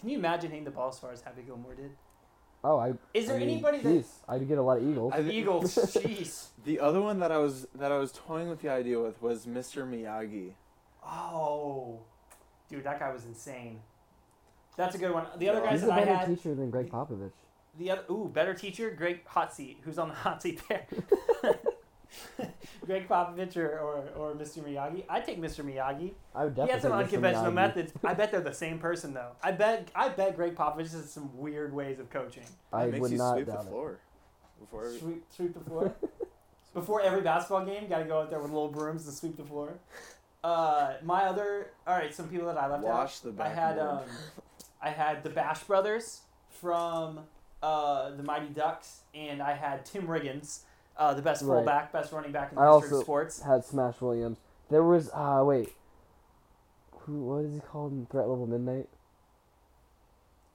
[0.00, 1.90] can you imagine hitting the ball as far as Happy Gilmore did?
[2.66, 2.94] Oh, I.
[3.12, 5.12] Is there I mean, anybody geez, I'd get a lot of Eagles.
[5.14, 5.74] I Eagles?
[5.76, 6.46] Jeez.
[6.64, 9.44] The other one that I was that I was toying with the idea with was
[9.46, 9.86] Mr.
[9.86, 10.52] Miyagi.
[11.06, 12.00] Oh,
[12.70, 13.80] dude, that guy was insane.
[14.76, 15.26] That's a good one.
[15.36, 15.66] The other Yeah.
[15.66, 17.32] guys He's a that I better had, teacher than Gregg Popovich.
[17.78, 19.78] the other ooh, better teacher, Gregg Hot Seat.
[19.82, 20.86] Who's on the hot seat there?
[22.86, 24.58] Gregg Popovich or, or, or Mr.
[24.62, 25.04] Miyagi?
[25.08, 25.64] I'd take Mr.
[25.64, 26.12] Miyagi.
[26.34, 26.72] I would He definitely.
[26.72, 27.54] had some take unconventional Miyagi.
[27.54, 27.92] methods.
[28.04, 29.32] I bet they're the same person though.
[29.42, 32.44] I bet I bet Gregg Popovich has some weird ways of coaching.
[32.72, 33.62] I It makes would you not sweep the it.
[33.64, 33.98] floor
[34.60, 34.84] before.
[34.86, 35.94] every- Sweep, sweep the floor.
[36.74, 39.44] Before every basketball game, got to go out there with little brooms and sweep the
[39.44, 39.78] floor.
[40.42, 43.40] Uh, my other, all right, some people that I left Wash the out.
[43.40, 44.00] I had um.
[44.82, 46.20] I had the Bash brothers
[46.50, 47.20] from
[47.62, 50.60] uh, the Mighty Ducks, and I had Tim Riggins,
[50.96, 51.56] uh, the best Right.
[51.56, 53.40] fullback, best running back in the I history also- of sports.
[53.42, 54.38] Had Smash Williams.
[54.70, 55.72] There was uh wait.
[57.00, 58.88] Who what is he called in Threat Level Midnight?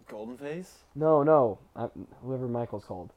[0.08, 0.80] Golden Face.
[0.96, 1.60] No, no.
[1.76, 1.88] I,
[2.24, 3.12] whoever Michael's called.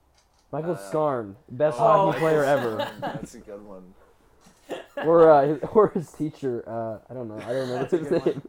[0.52, 2.86] Michael Uh, Scarn, best Oh, hockey player ever.
[3.00, 3.94] That's a good one.
[5.06, 6.62] or uh, his, or his teacher.
[6.66, 7.36] Uh, I don't know.
[7.38, 8.42] I don't remember That's a his good name.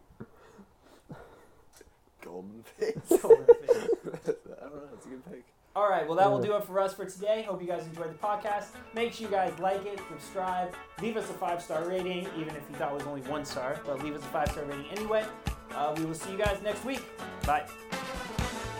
[2.21, 3.21] Golden Face.
[3.21, 3.69] Golden Face.
[3.69, 4.45] I don't
[4.75, 4.81] know.
[4.91, 5.45] That's a good pick.
[5.75, 7.43] All right, well, that will do it for us for today.
[7.47, 8.65] Hope you guys enjoyed the podcast.
[8.93, 10.71] Make sure you guys like it, subscribe,
[11.01, 13.81] leave us a five star rating, even if you thought it was only one star,
[13.83, 15.25] but leave us a five star rating anyway.
[15.73, 17.01] Uh, we will see you guys next week.
[17.47, 17.65] Bye.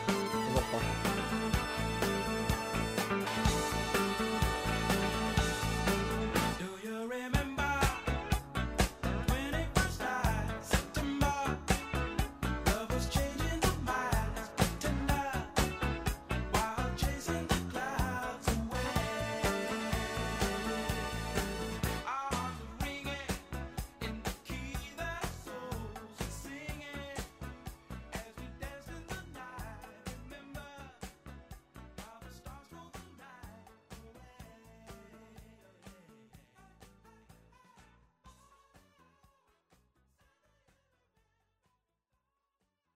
[0.07, 1.12] Was that fun?